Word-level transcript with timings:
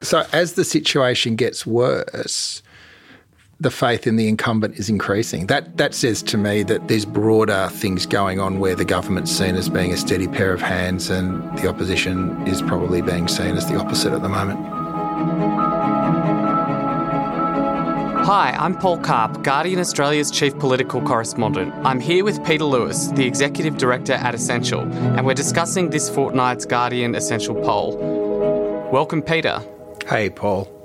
So, 0.00 0.24
as 0.32 0.54
the 0.54 0.64
situation 0.64 1.34
gets 1.34 1.66
worse, 1.66 2.62
the 3.58 3.70
faith 3.70 4.06
in 4.06 4.14
the 4.14 4.28
incumbent 4.28 4.78
is 4.78 4.88
increasing. 4.88 5.48
That 5.48 5.76
that 5.76 5.92
says 5.92 6.22
to 6.24 6.38
me 6.38 6.62
that 6.64 6.86
there's 6.86 7.04
broader 7.04 7.68
things 7.72 8.06
going 8.06 8.38
on 8.38 8.60
where 8.60 8.76
the 8.76 8.84
government's 8.84 9.32
seen 9.32 9.56
as 9.56 9.68
being 9.68 9.92
a 9.92 9.96
steady 9.96 10.28
pair 10.28 10.52
of 10.52 10.60
hands 10.60 11.10
and 11.10 11.42
the 11.58 11.68
opposition 11.68 12.46
is 12.46 12.62
probably 12.62 13.02
being 13.02 13.26
seen 13.26 13.56
as 13.56 13.68
the 13.68 13.76
opposite 13.76 14.12
at 14.12 14.22
the 14.22 14.28
moment. 14.28 14.60
Hi, 18.24 18.54
I'm 18.58 18.76
Paul 18.76 18.98
Karp, 18.98 19.42
Guardian 19.42 19.80
Australia's 19.80 20.30
chief 20.30 20.56
political 20.58 21.00
correspondent. 21.02 21.74
I'm 21.84 21.98
here 21.98 22.24
with 22.24 22.44
Peter 22.44 22.64
Lewis, 22.64 23.08
the 23.08 23.26
executive 23.26 23.78
director 23.78 24.12
at 24.12 24.34
Essential, 24.34 24.82
and 24.82 25.26
we're 25.26 25.34
discussing 25.34 25.90
this 25.90 26.08
fortnight's 26.08 26.66
Guardian 26.66 27.16
Essential 27.16 27.54
poll. 27.56 27.96
Welcome, 28.92 29.22
Peter. 29.22 29.60
Hey, 30.08 30.30
Paul. 30.30 30.77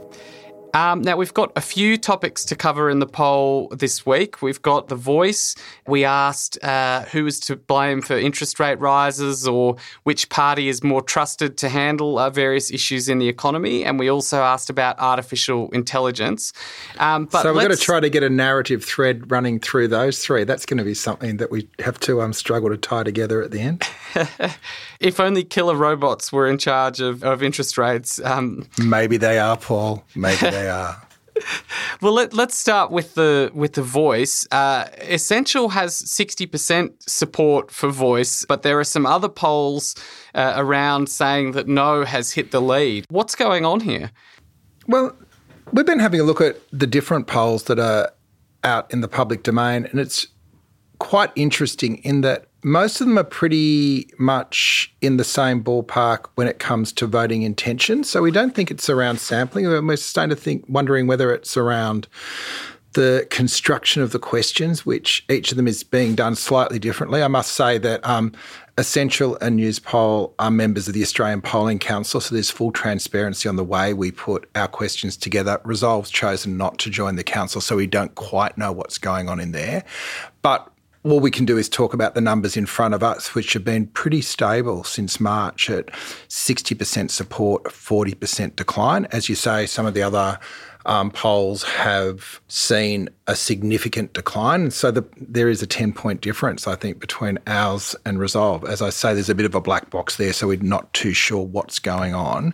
Um, 0.74 1.04
now, 1.04 1.18
we've 1.18 1.34
got 1.34 1.52
a 1.56 1.62
few 1.62 1.98
topics 1.98 2.44
to 2.46 2.56
cover 2.56 2.90
in 2.90 2.98
the 2.98 3.06
poll 3.06 3.68
this 3.68 4.08
week. 4.08 4.42
We've 4.42 4.62
got 4.62 4.88
The 4.88 4.96
Voice. 4.96 5.56
We 5.86 6.04
asked 6.04 6.58
uh, 6.64 7.04
who 7.04 7.28
is 7.28 7.40
to 7.42 7.56
blame 7.58 8.02
for 8.02 8.18
interest 8.18 8.60
rate 8.60 8.80
rises 8.80 9.48
or 9.48 9.76
which 10.02 10.30
party 10.30 10.70
is 10.70 10.84
more 10.84 11.04
trusted 11.04 11.58
to 11.58 11.70
handle 11.70 12.18
uh, 12.18 12.32
various 12.32 12.72
issues 12.72 13.08
in 13.08 13.20
the 13.20 13.30
economy. 13.30 13.86
And 13.86 14.00
we 14.00 14.10
also 14.10 14.42
asked 14.42 14.72
about 14.72 14.98
artificial 14.98 15.70
intelligence. 15.72 16.54
Um, 16.98 17.26
but 17.26 17.44
so 17.44 17.54
we're 17.54 17.62
going 17.62 17.76
to 17.76 17.78
try 17.78 18.00
to 18.00 18.10
get 18.10 18.24
a 18.24 18.30
narrative 18.30 18.84
thread 18.84 19.30
running 19.30 19.60
through 19.60 19.90
those 19.90 20.26
three. 20.26 20.44
That's 20.44 20.66
going 20.66 20.80
to 20.80 20.84
be 20.84 20.96
something 20.96 21.38
that 21.38 21.52
we 21.52 21.70
have 21.80 22.00
to 22.02 22.22
um, 22.22 22.34
struggle 22.34 22.70
to 22.70 22.78
tie 22.78 23.04
together 23.04 23.44
at 23.44 23.52
the 23.52 23.60
end. 23.60 23.84
if 25.00 25.20
only 25.20 25.44
killer 25.44 25.76
robots 25.76 26.32
were 26.32 26.48
in 26.48 26.58
charge 26.58 27.00
of, 27.00 27.24
of 27.24 27.44
interest 27.44 27.78
rates. 27.78 28.20
Um, 28.24 28.68
Maybe 28.80 29.18
they 29.18 29.38
are, 29.38 29.58
Paul. 29.58 30.04
Maybe 30.16 30.50
they 30.50 30.63
are. 30.68 31.02
well, 32.02 32.14
let, 32.14 32.38
us 32.38 32.56
start 32.56 32.92
with 32.92 33.16
the 33.16 33.52
with 33.54 33.74
the 33.74 33.82
voice. 33.82 34.48
Uh, 34.52 34.86
Essential 35.02 35.70
has 35.70 35.96
sixty 35.96 36.46
percent 36.46 37.02
support 37.10 37.72
for 37.72 37.90
voice, 37.90 38.46
but 38.46 38.62
there 38.62 38.80
are 38.80 38.84
some 38.84 39.06
other 39.06 39.30
polls 39.30 39.96
uh, 40.36 40.54
around 40.56 41.10
saying 41.10 41.54
that 41.54 41.68
no 41.68 42.04
has 42.04 42.32
hit 42.32 42.52
the 42.52 42.62
lead. 42.62 43.06
What's 43.10 43.36
going 43.36 43.66
on 43.66 43.80
here? 43.80 44.12
Well, 44.88 45.16
we've 45.72 45.86
been 45.86 46.00
having 46.00 46.20
a 46.20 46.24
look 46.24 46.42
at 46.42 46.58
the 46.72 46.88
different 46.88 47.28
polls 47.28 47.64
that 47.64 47.80
are 47.80 48.12
out 48.64 48.92
in 48.94 49.02
the 49.02 49.08
public 49.08 49.44
domain, 49.44 49.86
and 49.86 50.00
it's 50.00 50.28
quite 51.00 51.32
interesting 51.36 51.98
in 51.98 52.22
that 52.22 52.48
most 52.64 53.02
of 53.02 53.08
them 53.08 53.18
are 53.18 53.24
pretty 53.24 54.10
much 54.18 54.94
in 55.02 55.18
the 55.18 55.24
same 55.24 55.64
ballpark 55.64 56.28
when 56.36 56.48
it 56.48 56.60
comes 56.60 56.92
to 56.94 57.08
voting 57.08 57.44
intention. 57.44 58.04
So 58.04 58.22
we 58.22 58.32
don't 58.32 58.56
think 58.56 58.72
it's 58.72 58.90
around 58.90 59.20
sampling. 59.20 59.66
We're 59.66 59.96
starting 59.98 60.36
to 60.36 60.42
think, 60.42 60.66
wondering 60.68 61.08
whether 61.08 61.34
it's 61.34 61.58
around 61.58 62.08
the 62.94 63.28
construction 63.30 64.02
of 64.02 64.12
the 64.12 64.20
questions, 64.20 64.86
which 64.86 65.26
each 65.30 65.52
of 65.52 65.58
them 65.58 65.68
is 65.68 65.84
being 65.84 66.16
done 66.16 66.36
slightly 66.36 66.80
differently. 66.80 67.24
I 67.24 67.28
must 67.28 67.54
say 67.54 67.78
that 67.80 68.06
um, 68.06 68.34
Essential 68.78 69.38
and 69.42 69.56
Newspoll 69.56 70.34
are 70.40 70.52
members 70.52 70.88
of 70.88 70.94
the 70.94 71.02
Australian 71.02 71.42
Polling 71.42 71.80
Council, 71.80 72.22
so 72.22 72.34
there's 72.34 72.50
full 72.50 72.72
transparency 72.72 73.50
on 73.50 73.56
the 73.56 73.64
way 73.64 73.94
we 73.94 74.12
put 74.12 74.50
our 74.56 74.68
questions 74.68 75.18
together. 75.18 75.60
Resolve's 75.64 76.10
chosen 76.10 76.58
not 76.58 76.78
to 76.80 76.90
join 76.90 77.16
the 77.16 77.24
council, 77.24 77.62
so 77.62 77.76
we 77.76 77.88
don't 77.88 78.16
quite 78.16 78.58
know 78.58 78.72
what's 78.72 78.98
going 78.98 79.30
on 79.30 79.40
in 79.40 79.52
there. 79.52 79.84
But 80.42 80.73
all 81.04 81.20
we 81.20 81.32
can 81.32 81.46
do 81.46 81.58
is 81.58 81.68
talk 81.68 81.94
about 81.94 82.16
the 82.16 82.22
numbers 82.22 82.56
in 82.56 82.66
front 82.66 82.94
of 82.94 83.04
us, 83.04 83.36
which 83.36 83.54
have 83.54 83.64
been 83.64 83.88
pretty 83.88 84.22
stable 84.22 84.84
since 84.84 85.20
March 85.20 85.70
at 85.70 85.88
60% 86.30 87.12
support, 87.12 87.64
40% 87.66 88.56
decline. 88.56 89.06
As 89.12 89.28
you 89.28 89.36
say, 89.36 89.66
some 89.66 89.86
of 89.86 89.94
the 89.94 90.02
other 90.02 90.40
um, 90.86 91.12
polls 91.12 91.64
have 91.64 92.42
seen 92.48 93.10
a 93.28 93.36
significant 93.36 94.14
decline. 94.14 94.72
So 94.72 94.92
the, 94.92 95.06
there 95.18 95.50
is 95.50 95.62
a 95.62 95.68
10 95.68 95.94
point 95.94 96.22
difference, 96.22 96.68
I 96.68 96.76
think, 96.76 97.00
between 97.00 97.38
ours 97.48 97.96
and 98.06 98.20
Resolve. 98.20 98.66
As 98.66 98.82
I 98.82 98.90
say, 98.90 99.14
there's 99.14 99.30
a 99.30 99.36
bit 99.36 99.46
of 99.46 99.56
a 99.56 99.62
black 99.62 99.90
box 99.90 100.18
there, 100.18 100.34
so 100.34 100.48
we're 100.48 100.62
not 100.62 100.92
too 100.94 101.14
sure 101.14 101.44
what's 101.44 101.80
going 101.80 102.14
on. 102.14 102.54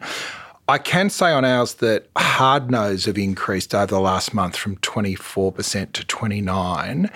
I 0.69 0.77
can 0.77 1.09
say 1.09 1.31
on 1.31 1.45
ours 1.45 1.75
that 1.75 2.09
hard 2.15 2.69
no's 2.69 3.05
have 3.05 3.17
increased 3.17 3.73
over 3.73 3.87
the 3.87 3.99
last 3.99 4.35
month 4.35 4.55
from 4.55 4.75
24% 4.77 5.93
to 5.93 6.05
29 6.05 7.09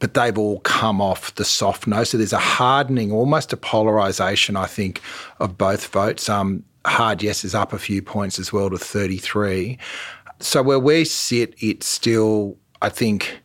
but 0.00 0.14
they've 0.14 0.38
all 0.38 0.60
come 0.60 1.00
off 1.00 1.34
the 1.34 1.44
soft 1.44 1.86
no. 1.86 2.04
So 2.04 2.18
there's 2.18 2.32
a 2.32 2.38
hardening, 2.38 3.12
almost 3.12 3.52
a 3.52 3.56
polarisation, 3.56 4.56
I 4.56 4.66
think, 4.66 5.00
of 5.40 5.58
both 5.58 5.86
votes. 5.88 6.28
Um, 6.28 6.64
hard 6.86 7.22
yes 7.22 7.44
is 7.44 7.54
up 7.54 7.72
a 7.72 7.78
few 7.78 8.02
points 8.02 8.38
as 8.38 8.52
well 8.52 8.70
to 8.70 8.78
33. 8.78 9.78
So 10.40 10.62
where 10.62 10.78
we 10.78 11.04
sit, 11.04 11.54
it's 11.58 11.86
still, 11.86 12.56
I 12.80 12.88
think, 12.88 13.40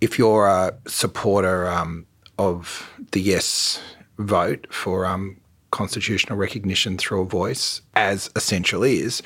if 0.00 0.18
you're 0.18 0.48
a 0.48 0.74
supporter 0.86 1.68
um, 1.68 2.06
of 2.38 2.90
the 3.12 3.20
yes 3.20 3.80
vote 4.18 4.66
for 4.70 5.06
um, 5.06 5.40
constitutional 5.70 6.36
recognition 6.36 6.98
through 6.98 7.22
a 7.22 7.26
voice, 7.26 7.80
as 7.94 8.30
essential 8.34 8.82
is, 8.82 9.22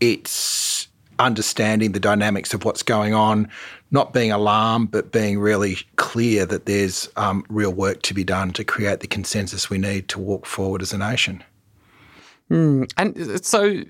it's 0.00 0.88
understanding 1.18 1.92
the 1.92 2.00
dynamics 2.00 2.54
of 2.54 2.64
what's 2.64 2.82
going 2.82 3.14
on, 3.14 3.48
not 3.90 4.12
being 4.12 4.30
alarmed, 4.30 4.90
but 4.90 5.12
being 5.12 5.38
really 5.38 5.76
clear 5.96 6.44
that 6.46 6.66
there's 6.66 7.08
um, 7.16 7.44
real 7.48 7.72
work 7.72 8.02
to 8.02 8.14
be 8.14 8.24
done 8.24 8.52
to 8.52 8.64
create 8.64 9.00
the 9.00 9.06
consensus 9.06 9.70
we 9.70 9.78
need 9.78 10.08
to 10.08 10.18
walk 10.18 10.44
forward 10.44 10.82
as 10.82 10.92
a 10.92 10.98
nation. 10.98 11.42
Mm. 12.50 12.90
And 12.96 13.44
so 13.44 13.82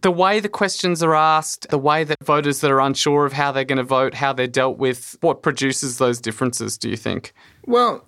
the 0.00 0.10
way 0.10 0.40
the 0.40 0.48
questions 0.48 1.02
are 1.02 1.14
asked, 1.14 1.68
the 1.70 1.78
way 1.78 2.04
that 2.04 2.18
voters 2.22 2.60
that 2.60 2.70
are 2.70 2.80
unsure 2.80 3.24
of 3.24 3.32
how 3.32 3.52
they're 3.52 3.64
going 3.64 3.78
to 3.78 3.84
vote, 3.84 4.14
how 4.14 4.32
they're 4.32 4.46
dealt 4.46 4.78
with, 4.78 5.16
what 5.20 5.42
produces 5.42 5.98
those 5.98 6.20
differences, 6.20 6.76
do 6.76 6.90
you 6.90 6.96
think? 6.96 7.32
Well, 7.66 8.04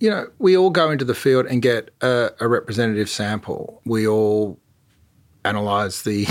you 0.00 0.10
know, 0.10 0.26
we 0.38 0.56
all 0.56 0.70
go 0.70 0.90
into 0.90 1.04
the 1.04 1.14
field 1.14 1.46
and 1.46 1.62
get 1.62 1.90
a, 2.00 2.30
a 2.40 2.48
representative 2.48 3.08
sample. 3.08 3.80
We 3.84 4.06
all 4.06 4.58
analyse 5.44 6.02
the 6.02 6.26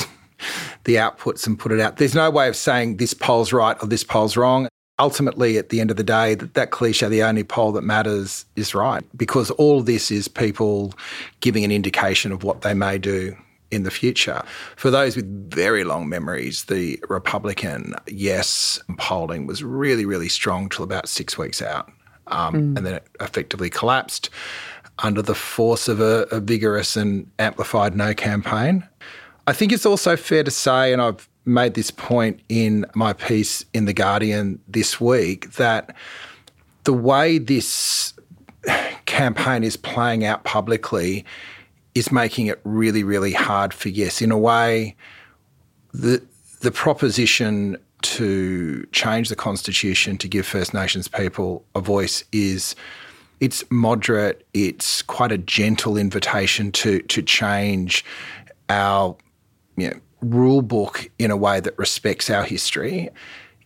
the 0.83 0.95
outputs 0.95 1.47
and 1.47 1.57
put 1.57 1.71
it 1.71 1.79
out. 1.79 1.97
There's 1.97 2.15
no 2.15 2.29
way 2.29 2.47
of 2.47 2.55
saying 2.55 2.97
this 2.97 3.13
poll's 3.13 3.53
right 3.53 3.77
or 3.81 3.87
this 3.87 4.03
poll's 4.03 4.37
wrong. 4.37 4.67
Ultimately, 4.99 5.57
at 5.57 5.69
the 5.69 5.81
end 5.81 5.89
of 5.89 5.97
the 5.97 6.03
day, 6.03 6.35
that, 6.35 6.53
that 6.53 6.69
cliche, 6.71 7.07
the 7.07 7.23
only 7.23 7.43
poll 7.43 7.71
that 7.71 7.81
matters 7.81 8.45
is 8.55 8.75
right, 8.75 9.03
because 9.17 9.49
all 9.51 9.79
of 9.79 9.87
this 9.87 10.11
is 10.11 10.27
people 10.27 10.93
giving 11.39 11.63
an 11.63 11.71
indication 11.71 12.31
of 12.31 12.43
what 12.43 12.61
they 12.61 12.75
may 12.75 12.99
do 12.99 13.35
in 13.71 13.83
the 13.83 13.91
future. 13.91 14.43
For 14.75 14.91
those 14.91 15.15
with 15.15 15.51
very 15.51 15.83
long 15.83 16.07
memories, 16.07 16.65
the 16.65 17.03
Republican 17.09 17.95
yes 18.07 18.79
polling 18.97 19.47
was 19.47 19.63
really, 19.63 20.05
really 20.05 20.29
strong 20.29 20.69
till 20.69 20.83
about 20.83 21.09
six 21.09 21.39
weeks 21.39 21.59
out. 21.59 21.91
Um, 22.27 22.53
mm. 22.53 22.77
And 22.77 22.85
then 22.85 22.93
it 22.93 23.07
effectively 23.19 23.71
collapsed 23.71 24.29
under 24.99 25.23
the 25.23 25.35
force 25.35 25.87
of 25.87 25.99
a, 25.99 26.27
a 26.31 26.39
vigorous 26.39 26.95
and 26.95 27.29
amplified 27.39 27.95
no 27.95 28.13
campaign. 28.13 28.87
I 29.45 29.53
think 29.53 29.71
it's 29.71 29.85
also 29.85 30.15
fair 30.15 30.43
to 30.43 30.51
say, 30.51 30.93
and 30.93 31.01
I've 31.01 31.27
made 31.45 31.73
this 31.73 31.91
point 31.91 32.39
in 32.47 32.85
my 32.95 33.13
piece 33.13 33.65
in 33.73 33.85
The 33.85 33.93
Guardian 33.93 34.59
this 34.67 35.01
week, 35.01 35.53
that 35.53 35.95
the 36.85 36.93
way 36.93 37.37
this 37.37 38.13
campaign 39.05 39.63
is 39.63 39.75
playing 39.75 40.23
out 40.23 40.43
publicly 40.43 41.25
is 41.95 42.11
making 42.11 42.47
it 42.47 42.59
really, 42.63 43.03
really 43.03 43.33
hard 43.33 43.73
for 43.73 43.89
Yes. 43.89 44.21
In 44.21 44.31
a 44.31 44.37
way, 44.37 44.95
the 45.93 46.21
the 46.61 46.71
proposition 46.71 47.77
to 48.01 48.85
change 48.91 49.29
the 49.29 49.35
constitution 49.35 50.17
to 50.17 50.27
give 50.27 50.45
First 50.45 50.73
Nations 50.73 51.07
people 51.07 51.65
a 51.75 51.81
voice 51.81 52.23
is 52.31 52.75
it's 53.41 53.63
moderate. 53.69 54.47
It's 54.53 55.01
quite 55.01 55.31
a 55.31 55.37
gentle 55.37 55.97
invitation 55.97 56.71
to 56.71 57.01
to 57.01 57.21
change 57.21 58.05
our 58.69 59.15
you 59.77 59.89
know, 59.89 59.99
rule 60.21 60.61
book 60.61 61.09
in 61.19 61.31
a 61.31 61.37
way 61.37 61.59
that 61.59 61.77
respects 61.77 62.29
our 62.29 62.43
history. 62.43 63.09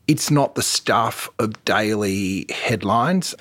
It's 0.07 0.31
not 0.31 0.55
the 0.55 0.61
stuff 0.61 1.29
of 1.39 1.63
daily 1.65 2.45
headlines. 2.49 3.35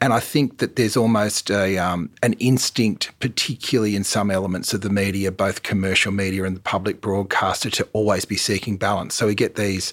And 0.00 0.12
I 0.12 0.20
think 0.20 0.58
that 0.58 0.76
there's 0.76 0.96
almost 0.96 1.50
a 1.50 1.76
um, 1.76 2.10
an 2.22 2.34
instinct, 2.34 3.10
particularly 3.18 3.96
in 3.96 4.04
some 4.04 4.30
elements 4.30 4.72
of 4.72 4.82
the 4.82 4.90
media, 4.90 5.32
both 5.32 5.64
commercial 5.64 6.12
media 6.12 6.44
and 6.44 6.54
the 6.54 6.60
public 6.60 7.00
broadcaster, 7.00 7.68
to 7.70 7.88
always 7.92 8.24
be 8.24 8.36
seeking 8.36 8.76
balance. 8.76 9.16
So 9.16 9.26
we 9.26 9.34
get 9.34 9.56
these, 9.56 9.92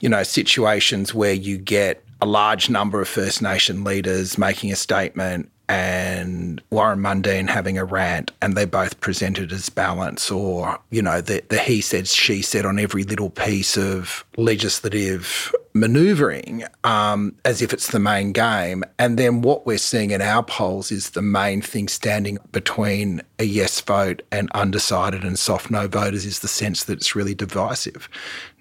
you 0.00 0.10
know, 0.10 0.22
situations 0.22 1.14
where 1.14 1.32
you 1.32 1.56
get 1.56 2.04
a 2.20 2.26
large 2.26 2.68
number 2.68 3.00
of 3.00 3.08
First 3.08 3.40
Nation 3.40 3.82
leaders 3.82 4.36
making 4.36 4.70
a 4.70 4.76
statement 4.76 5.50
and 5.68 6.60
Warren 6.70 6.98
Mundine 6.98 7.48
having 7.48 7.78
a 7.78 7.84
rant, 7.84 8.30
and 8.42 8.56
they're 8.56 8.66
both 8.66 9.00
presented 9.00 9.52
as 9.52 9.68
balance, 9.68 10.30
or 10.30 10.78
you 10.90 11.02
know, 11.02 11.20
the, 11.20 11.42
the 11.48 11.58
he 11.58 11.80
said, 11.80 12.08
she 12.08 12.42
said 12.42 12.66
on 12.66 12.78
every 12.78 13.04
little 13.04 13.30
piece 13.30 13.76
of 13.76 14.24
legislative 14.36 15.54
manoeuvring, 15.74 16.64
um, 16.84 17.34
as 17.44 17.62
if 17.62 17.72
it's 17.72 17.90
the 17.90 17.98
main 17.98 18.32
game. 18.32 18.84
And 18.98 19.18
then 19.18 19.42
what 19.42 19.66
we're 19.66 19.78
seeing 19.78 20.10
in 20.10 20.20
our 20.20 20.42
polls 20.42 20.92
is 20.92 21.10
the 21.10 21.22
main 21.22 21.62
thing 21.62 21.88
standing 21.88 22.38
between 22.52 23.22
a 23.38 23.44
yes 23.44 23.80
vote 23.80 24.22
and 24.30 24.50
undecided 24.52 25.24
and 25.24 25.38
soft 25.38 25.70
no 25.70 25.88
voters 25.88 26.26
is 26.26 26.40
the 26.40 26.48
sense 26.48 26.84
that 26.84 26.94
it's 26.94 27.14
really 27.14 27.34
divisive. 27.34 28.08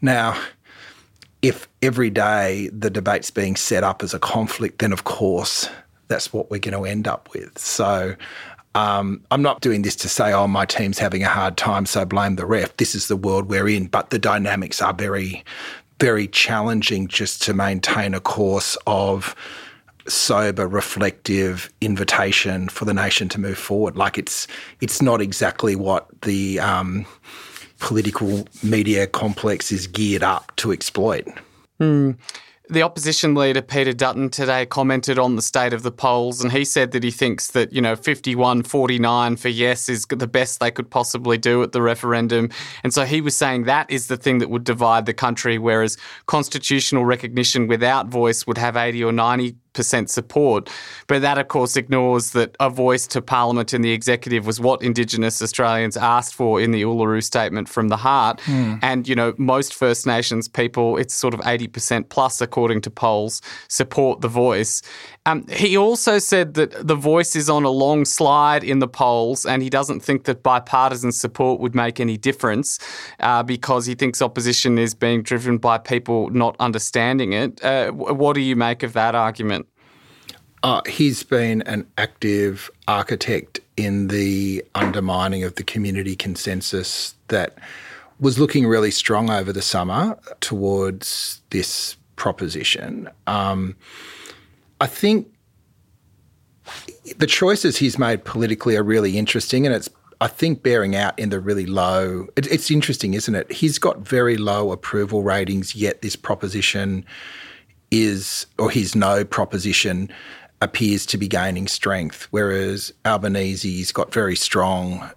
Now, 0.01 0.41
if 1.41 1.67
every 1.81 2.09
day 2.09 2.69
the 2.71 2.89
debate's 2.89 3.31
being 3.31 3.55
set 3.55 3.83
up 3.83 4.03
as 4.03 4.13
a 4.13 4.19
conflict, 4.19 4.79
then 4.79 4.93
of 4.93 5.03
course 5.03 5.67
that's 6.11 6.31
what 6.33 6.51
we're 6.51 6.59
going 6.59 6.77
to 6.77 6.85
end 6.85 7.07
up 7.07 7.29
with. 7.33 7.57
So 7.57 8.15
um, 8.75 9.21
I'm 9.31 9.41
not 9.41 9.61
doing 9.61 9.81
this 9.81 9.95
to 9.97 10.09
say, 10.09 10.33
oh, 10.33 10.47
my 10.47 10.65
team's 10.65 10.99
having 10.99 11.23
a 11.23 11.27
hard 11.27 11.57
time, 11.57 11.85
so 11.85 12.05
blame 12.05 12.35
the 12.35 12.45
ref. 12.45 12.77
This 12.77 12.95
is 12.95 13.07
the 13.07 13.17
world 13.17 13.49
we're 13.49 13.67
in. 13.67 13.87
But 13.87 14.11
the 14.11 14.19
dynamics 14.19 14.81
are 14.81 14.93
very, 14.93 15.43
very 15.99 16.27
challenging 16.27 17.07
just 17.07 17.41
to 17.43 17.53
maintain 17.53 18.13
a 18.13 18.19
course 18.19 18.77
of 18.87 19.35
sober, 20.07 20.67
reflective 20.67 21.71
invitation 21.81 22.69
for 22.69 22.85
the 22.85 22.93
nation 22.93 23.29
to 23.29 23.39
move 23.39 23.57
forward. 23.57 23.95
Like 23.97 24.17
it's 24.17 24.47
it's 24.79 25.01
not 25.01 25.21
exactly 25.21 25.75
what 25.75 26.07
the 26.21 26.59
um, 26.59 27.05
political 27.79 28.47
media 28.63 29.05
complex 29.05 29.71
is 29.71 29.87
geared 29.87 30.23
up 30.23 30.55
to 30.57 30.71
exploit. 30.71 31.27
Mm. 31.79 32.17
The 32.71 32.83
opposition 32.83 33.35
leader, 33.35 33.61
Peter 33.61 33.91
Dutton, 33.91 34.29
today 34.29 34.65
commented 34.65 35.19
on 35.19 35.35
the 35.35 35.41
state 35.41 35.73
of 35.73 35.83
the 35.83 35.91
polls, 35.91 36.41
and 36.41 36.53
he 36.53 36.63
said 36.63 36.91
that 36.91 37.03
he 37.03 37.11
thinks 37.11 37.51
that, 37.51 37.73
you 37.73 37.81
know, 37.81 37.97
51 37.97 38.63
49 38.63 39.35
for 39.35 39.49
yes 39.49 39.89
is 39.89 40.05
the 40.05 40.25
best 40.25 40.61
they 40.61 40.71
could 40.71 40.89
possibly 40.89 41.37
do 41.37 41.61
at 41.63 41.73
the 41.73 41.81
referendum. 41.81 42.49
And 42.85 42.93
so 42.93 43.03
he 43.03 43.19
was 43.19 43.35
saying 43.35 43.65
that 43.65 43.91
is 43.91 44.07
the 44.07 44.15
thing 44.15 44.37
that 44.37 44.49
would 44.49 44.63
divide 44.63 45.05
the 45.05 45.13
country, 45.13 45.57
whereas 45.57 45.97
constitutional 46.27 47.03
recognition 47.03 47.67
without 47.67 48.07
voice 48.07 48.47
would 48.47 48.57
have 48.57 48.77
80 48.77 49.03
or 49.03 49.11
90 49.11 49.57
percent 49.73 50.09
support. 50.09 50.69
But 51.07 51.21
that, 51.21 51.37
of 51.37 51.47
course, 51.47 51.75
ignores 51.75 52.31
that 52.31 52.55
a 52.59 52.69
voice 52.69 53.07
to 53.07 53.21
Parliament 53.21 53.73
and 53.73 53.83
the 53.83 53.91
executive 53.91 54.45
was 54.45 54.59
what 54.59 54.81
Indigenous 54.81 55.41
Australians 55.41 55.97
asked 55.97 56.35
for 56.35 56.59
in 56.59 56.71
the 56.71 56.83
Uluru 56.83 57.23
Statement 57.23 57.69
from 57.69 57.87
the 57.87 57.97
Heart. 57.97 58.39
Mm. 58.41 58.79
And, 58.81 59.07
you 59.07 59.15
know, 59.15 59.33
most 59.37 59.73
First 59.73 60.05
Nations 60.05 60.47
people, 60.47 60.97
it's 60.97 61.13
sort 61.13 61.33
of 61.33 61.39
80% 61.41 62.09
plus, 62.09 62.41
according 62.41 62.81
to 62.81 62.89
polls, 62.89 63.41
support 63.67 64.21
the 64.21 64.27
voice. 64.27 64.81
Um, 65.27 65.45
he 65.47 65.77
also 65.77 66.17
said 66.17 66.55
that 66.55 66.87
the 66.87 66.95
voice 66.95 67.35
is 67.35 67.47
on 67.47 67.63
a 67.63 67.69
long 67.69 68.05
slide 68.05 68.63
in 68.63 68.79
the 68.79 68.87
polls 68.87 69.45
and 69.45 69.61
he 69.61 69.69
doesn't 69.69 69.99
think 69.99 70.23
that 70.23 70.41
bipartisan 70.41 71.11
support 71.11 71.59
would 71.59 71.75
make 71.75 71.99
any 71.99 72.17
difference 72.17 72.79
uh, 73.19 73.43
because 73.43 73.85
he 73.85 73.93
thinks 73.93 74.19
opposition 74.21 74.79
is 74.79 74.95
being 74.95 75.21
driven 75.21 75.59
by 75.59 75.77
people 75.77 76.31
not 76.31 76.55
understanding 76.59 77.33
it. 77.33 77.63
Uh, 77.63 77.91
what 77.91 78.33
do 78.33 78.41
you 78.41 78.55
make 78.55 78.81
of 78.81 78.93
that 78.93 79.13
argument? 79.13 79.67
Uh, 80.63 80.81
he's 80.87 81.21
been 81.21 81.61
an 81.63 81.87
active 81.99 82.71
architect 82.87 83.59
in 83.77 84.07
the 84.07 84.63
undermining 84.73 85.43
of 85.43 85.55
the 85.55 85.63
community 85.63 86.15
consensus 86.15 87.15
that 87.27 87.57
was 88.19 88.39
looking 88.39 88.67
really 88.67 88.91
strong 88.91 89.29
over 89.29 89.53
the 89.53 89.61
summer 89.61 90.17
towards 90.39 91.41
this 91.51 91.95
proposition. 92.15 93.09
Um, 93.25 93.75
I 94.81 94.87
think 94.87 95.27
the 97.17 97.27
choices 97.27 97.77
he's 97.77 97.99
made 97.99 98.25
politically 98.25 98.75
are 98.75 98.83
really 98.83 99.15
interesting, 99.15 99.67
and 99.67 99.75
it's 99.75 99.89
I 100.19 100.27
think 100.27 100.63
bearing 100.63 100.95
out 100.95 101.17
in 101.19 101.29
the 101.29 101.39
really 101.39 101.67
low. 101.67 102.27
It, 102.35 102.47
it's 102.51 102.71
interesting, 102.71 103.13
isn't 103.13 103.33
it? 103.33 103.51
He's 103.51 103.77
got 103.77 103.99
very 103.99 104.37
low 104.37 104.71
approval 104.71 105.21
ratings, 105.21 105.75
yet 105.75 106.01
this 106.01 106.15
proposition 106.15 107.05
is, 107.91 108.47
or 108.57 108.71
his 108.71 108.95
no 108.95 109.23
proposition 109.23 110.09
appears 110.61 111.05
to 111.07 111.17
be 111.17 111.27
gaining 111.27 111.67
strength, 111.67 112.27
whereas 112.31 112.91
Albanese's 113.05 113.91
got 113.91 114.11
very 114.11 114.35
strong 114.35 115.11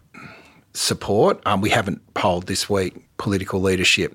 support. 0.74 1.40
Um, 1.46 1.62
we 1.62 1.70
haven't 1.70 2.02
polled 2.12 2.48
this 2.48 2.68
week 2.68 2.94
political 3.16 3.62
leadership. 3.62 4.14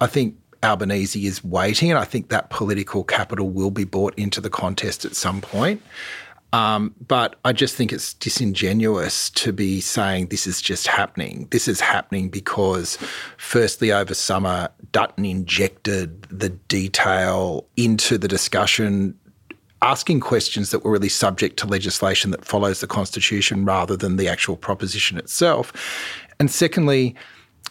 I 0.00 0.06
think 0.06 0.36
Albanese 0.66 1.24
is 1.26 1.42
waiting, 1.42 1.90
and 1.90 1.98
I 1.98 2.04
think 2.04 2.28
that 2.28 2.50
political 2.50 3.04
capital 3.04 3.48
will 3.48 3.70
be 3.70 3.84
brought 3.84 4.14
into 4.18 4.40
the 4.40 4.50
contest 4.50 5.04
at 5.04 5.16
some 5.16 5.40
point. 5.40 5.80
Um, 6.52 6.94
but 7.06 7.36
I 7.44 7.52
just 7.52 7.74
think 7.74 7.92
it's 7.92 8.14
disingenuous 8.14 9.30
to 9.30 9.52
be 9.52 9.80
saying 9.80 10.26
this 10.26 10.46
is 10.46 10.62
just 10.62 10.86
happening. 10.86 11.48
This 11.50 11.68
is 11.68 11.80
happening 11.80 12.28
because, 12.28 12.98
firstly, 13.36 13.92
over 13.92 14.14
summer, 14.14 14.68
Dutton 14.92 15.24
injected 15.24 16.22
the 16.24 16.50
detail 16.50 17.66
into 17.76 18.18
the 18.18 18.28
discussion 18.28 19.18
asking 19.82 20.20
questions 20.20 20.70
that 20.70 20.84
were 20.84 20.90
really 20.90 21.08
subject 21.08 21.58
to 21.58 21.66
legislation 21.66 22.30
that 22.30 22.44
follows 22.44 22.80
the 22.80 22.86
Constitution 22.86 23.64
rather 23.64 23.96
than 23.96 24.16
the 24.16 24.28
actual 24.28 24.56
proposition 24.56 25.18
itself. 25.18 25.72
And 26.40 26.50
secondly, 26.50 27.14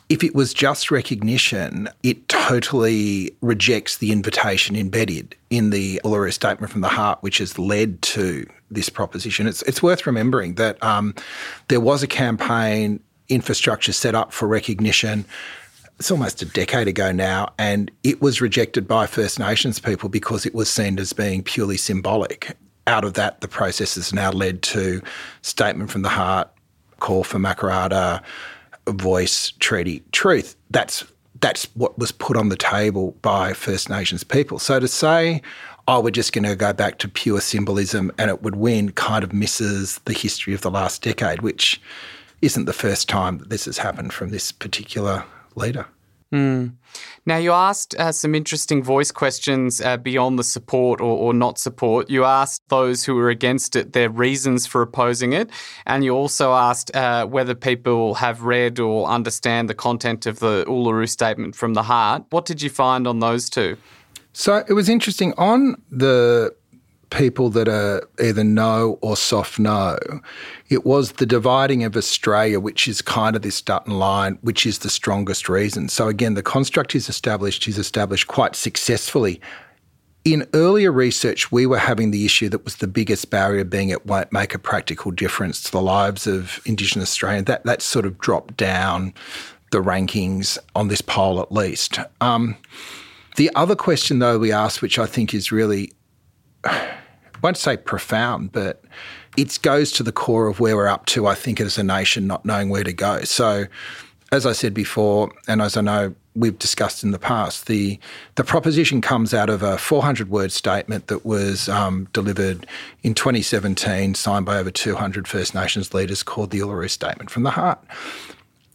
if 0.09 0.23
it 0.23 0.35
was 0.35 0.53
just 0.53 0.91
recognition, 0.91 1.89
it 2.03 2.27
totally 2.27 3.35
rejects 3.41 3.97
the 3.97 4.11
invitation 4.11 4.75
embedded 4.75 5.35
in 5.49 5.71
the 5.71 5.99
Uluru 6.03 6.31
Statement 6.31 6.71
from 6.71 6.81
the 6.81 6.89
Heart, 6.89 7.21
which 7.21 7.39
has 7.39 7.57
led 7.57 8.01
to 8.03 8.45
this 8.69 8.89
proposition. 8.89 9.47
It's, 9.47 9.61
it's 9.63 9.81
worth 9.81 10.05
remembering 10.05 10.55
that 10.55 10.81
um, 10.83 11.15
there 11.69 11.79
was 11.79 12.03
a 12.03 12.07
campaign 12.07 12.99
infrastructure 13.29 13.93
set 13.93 14.13
up 14.13 14.31
for 14.31 14.47
recognition 14.47 15.25
it's 15.99 16.11
almost 16.11 16.41
a 16.41 16.45
decade 16.45 16.87
ago 16.87 17.11
now, 17.11 17.53
and 17.57 17.89
it 18.03 18.21
was 18.21 18.41
rejected 18.41 18.87
by 18.87 19.07
First 19.07 19.39
Nations 19.39 19.79
people 19.79 20.09
because 20.09 20.45
it 20.45 20.53
was 20.53 20.69
seen 20.69 20.99
as 20.99 21.13
being 21.13 21.41
purely 21.41 21.77
symbolic. 21.77 22.55
Out 22.87 23.05
of 23.05 23.13
that, 23.13 23.41
the 23.41 23.47
process 23.47 23.95
has 23.95 24.13
now 24.13 24.31
led 24.31 24.61
to 24.63 25.01
statement 25.41 25.89
from 25.89 26.01
the 26.01 26.09
heart, 26.09 26.49
call 26.99 27.23
for 27.23 27.39
Makarrata, 27.39 28.21
voice, 28.87 29.51
treaty, 29.59 30.03
truth. 30.11 30.55
That's 30.69 31.03
that's 31.41 31.65
what 31.75 31.99
was 31.99 32.11
put 32.11 32.37
on 32.37 32.49
the 32.49 32.55
table 32.55 33.11
by 33.21 33.53
First 33.53 33.89
Nations 33.89 34.23
people. 34.23 34.57
So 34.57 34.79
to 34.79 34.87
say, 34.87 35.41
oh, 35.87 35.99
we're 35.99 36.11
just 36.11 36.33
going 36.33 36.45
to 36.45 36.55
go 36.55 36.73
back 36.73 36.97
to 36.99 37.07
pure 37.07 37.41
symbolism 37.41 38.11
and 38.17 38.29
it 38.29 38.41
would 38.41 38.55
win 38.55 38.91
kind 38.91 39.23
of 39.23 39.33
misses 39.33 39.99
the 40.05 40.13
history 40.13 40.53
of 40.53 40.61
the 40.61 40.71
last 40.71 41.03
decade, 41.03 41.41
which 41.41 41.81
isn't 42.41 42.65
the 42.65 42.73
first 42.73 43.09
time 43.09 43.37
that 43.39 43.49
this 43.49 43.65
has 43.65 43.77
happened 43.77 44.13
from 44.13 44.29
this 44.29 44.51
particular 44.51 45.23
leader. 45.55 45.85
Mm. 46.35 46.73
Now, 47.25 47.37
you 47.37 47.53
asked 47.53 47.95
uh, 47.95 48.11
some 48.11 48.35
interesting 48.35 48.83
voice 48.83 49.09
questions 49.09 49.79
uh, 49.79 49.95
beyond 49.95 50.37
the 50.37 50.43
support 50.43 50.99
or, 50.99 51.17
or, 51.17 51.33
not 51.33 51.57
support. 51.57 52.09
You 52.09 52.25
asked 52.25 52.61
those 52.67 53.05
who 53.05 53.15
were 53.15 53.29
against 53.29 53.75
it 53.75 53.93
their 53.93 54.09
reasons 54.09 54.67
for 54.67 54.81
opposing 54.81 55.31
it. 55.31 55.49
And 55.85 56.03
you 56.03 56.13
also 56.13 56.53
asked 56.53 56.93
uh, 56.93 57.25
whether 57.25 57.55
people 57.55 58.15
have 58.15 58.43
read 58.43 58.79
or 58.79 59.07
understand 59.07 59.69
the 59.69 59.73
content 59.73 60.25
of 60.25 60.39
the 60.39 60.65
Uluru 60.65 61.07
Statement 61.07 61.55
from 61.55 61.73
the 61.73 61.83
Heart. 61.83 62.25
What 62.31 62.45
did 62.45 62.61
you 62.61 62.69
find 62.69 63.07
on 63.07 63.19
those 63.19 63.49
two? 63.49 63.77
So 64.33 64.63
it 64.67 64.73
was 64.73 64.89
interesting. 64.89 65.33
On 65.37 65.81
the 65.89 66.53
people 67.15 67.49
that 67.49 67.67
are 67.67 68.07
either 68.21 68.43
no 68.43 68.99
or 69.01 69.17
soft 69.17 69.57
no. 69.57 69.97
It 70.69 70.85
was 70.85 71.13
the 71.13 71.25
dividing 71.25 71.83
of 71.83 71.95
Australia, 71.95 72.59
which 72.59 72.87
is 72.87 73.01
kind 73.01 73.35
of 73.35 73.41
this 73.41 73.61
Dutton 73.61 73.93
line, 73.93 74.37
which 74.41 74.65
is 74.65 74.79
the 74.79 74.89
strongest 74.89 75.49
reason. 75.49 75.89
So 75.89 76.07
again, 76.07 76.33
the 76.33 76.43
construct 76.43 76.95
is 76.95 77.09
established, 77.09 77.67
is 77.67 77.77
established 77.77 78.27
quite 78.27 78.55
successfully. 78.55 79.41
In 80.23 80.47
earlier 80.53 80.91
research, 80.91 81.51
we 81.51 81.65
were 81.65 81.77
having 81.77 82.11
the 82.11 82.25
issue 82.25 82.49
that 82.49 82.65
was 82.65 82.77
the 82.77 82.87
biggest 82.87 83.29
barrier 83.29 83.63
being 83.63 83.89
it 83.89 84.05
won't 84.05 84.33
make 84.33 84.55
a 84.55 84.59
practical 84.59 85.11
difference 85.11 85.61
to 85.63 85.71
the 85.71 85.81
lives 85.81 86.25
of 86.27 86.59
Indigenous 86.65 87.09
Australians. 87.09 87.45
That 87.45 87.63
that 87.65 87.81
sort 87.81 88.05
of 88.05 88.17
dropped 88.17 88.57
down 88.57 89.13
the 89.71 89.81
rankings 89.81 90.57
on 90.75 90.87
this 90.87 91.01
poll 91.01 91.41
at 91.41 91.51
least. 91.51 91.99
Um, 92.21 92.57
the 93.35 93.51
other 93.55 93.75
question, 93.75 94.19
though, 94.19 94.39
we 94.39 94.51
asked, 94.51 94.81
which 94.81 94.97
I 94.97 95.05
think 95.05 95.33
is 95.33 95.51
really, 95.51 95.91
won't 97.45 97.57
say 97.57 97.77
profound, 97.77 98.51
but 98.51 98.83
it 99.37 99.59
goes 99.61 99.91
to 99.91 100.01
the 100.01 100.11
core 100.11 100.47
of 100.47 100.59
where 100.59 100.75
we're 100.75 100.87
up 100.87 101.05
to, 101.05 101.27
I 101.27 101.35
think, 101.35 101.61
as 101.61 101.77
a 101.77 101.83
nation, 101.83 102.25
not 102.25 102.43
knowing 102.43 102.69
where 102.69 102.83
to 102.83 102.91
go. 102.91 103.21
So, 103.21 103.65
as 104.31 104.47
I 104.47 104.51
said 104.53 104.73
before, 104.73 105.31
and 105.47 105.61
as 105.61 105.77
I 105.77 105.81
know 105.81 106.15
we've 106.33 106.57
discussed 106.57 107.03
in 107.03 107.11
the 107.11 107.19
past, 107.19 107.67
the 107.67 107.99
the 108.33 108.43
proposition 108.43 108.99
comes 108.99 109.31
out 109.31 109.51
of 109.51 109.61
a 109.61 109.77
400 109.77 110.27
word 110.27 110.51
statement 110.51 111.05
that 111.05 111.23
was 111.23 111.69
um, 111.69 112.07
delivered 112.13 112.65
in 113.03 113.13
2017, 113.13 114.15
signed 114.15 114.47
by 114.47 114.57
over 114.57 114.71
200 114.71 115.27
First 115.27 115.53
Nations 115.53 115.93
leaders, 115.93 116.23
called 116.23 116.49
the 116.49 116.59
Uluru 116.59 116.89
Statement 116.89 117.29
from 117.29 117.43
the 117.43 117.51
Heart. 117.51 117.79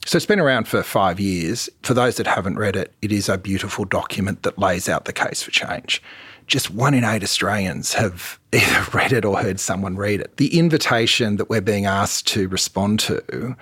So 0.06 0.16
it's 0.16 0.26
been 0.26 0.40
around 0.40 0.66
for 0.66 0.82
five 0.82 1.20
years. 1.20 1.68
For 1.82 1.94
those 1.94 2.16
that 2.16 2.26
haven't 2.26 2.58
read 2.58 2.74
it, 2.74 2.92
it 3.02 3.12
is 3.12 3.28
a 3.28 3.36
beautiful 3.36 3.84
document 3.84 4.42
that 4.42 4.58
lays 4.58 4.88
out 4.88 5.04
the 5.04 5.12
case 5.12 5.42
for 5.42 5.50
change. 5.50 6.02
Just 6.46 6.70
one 6.70 6.94
in 6.94 7.04
eight 7.04 7.22
Australians 7.22 7.94
have 7.94 8.38
either 8.52 8.86
read 8.92 9.12
it 9.12 9.24
or 9.24 9.38
heard 9.38 9.60
someone 9.60 9.96
read 9.96 10.20
it. 10.20 10.36
The 10.36 10.58
invitation 10.58 11.36
that 11.36 11.50
we're 11.50 11.60
being 11.60 11.86
asked 11.86 12.26
to 12.28 12.48
respond 12.48 13.00
to, 13.00 13.54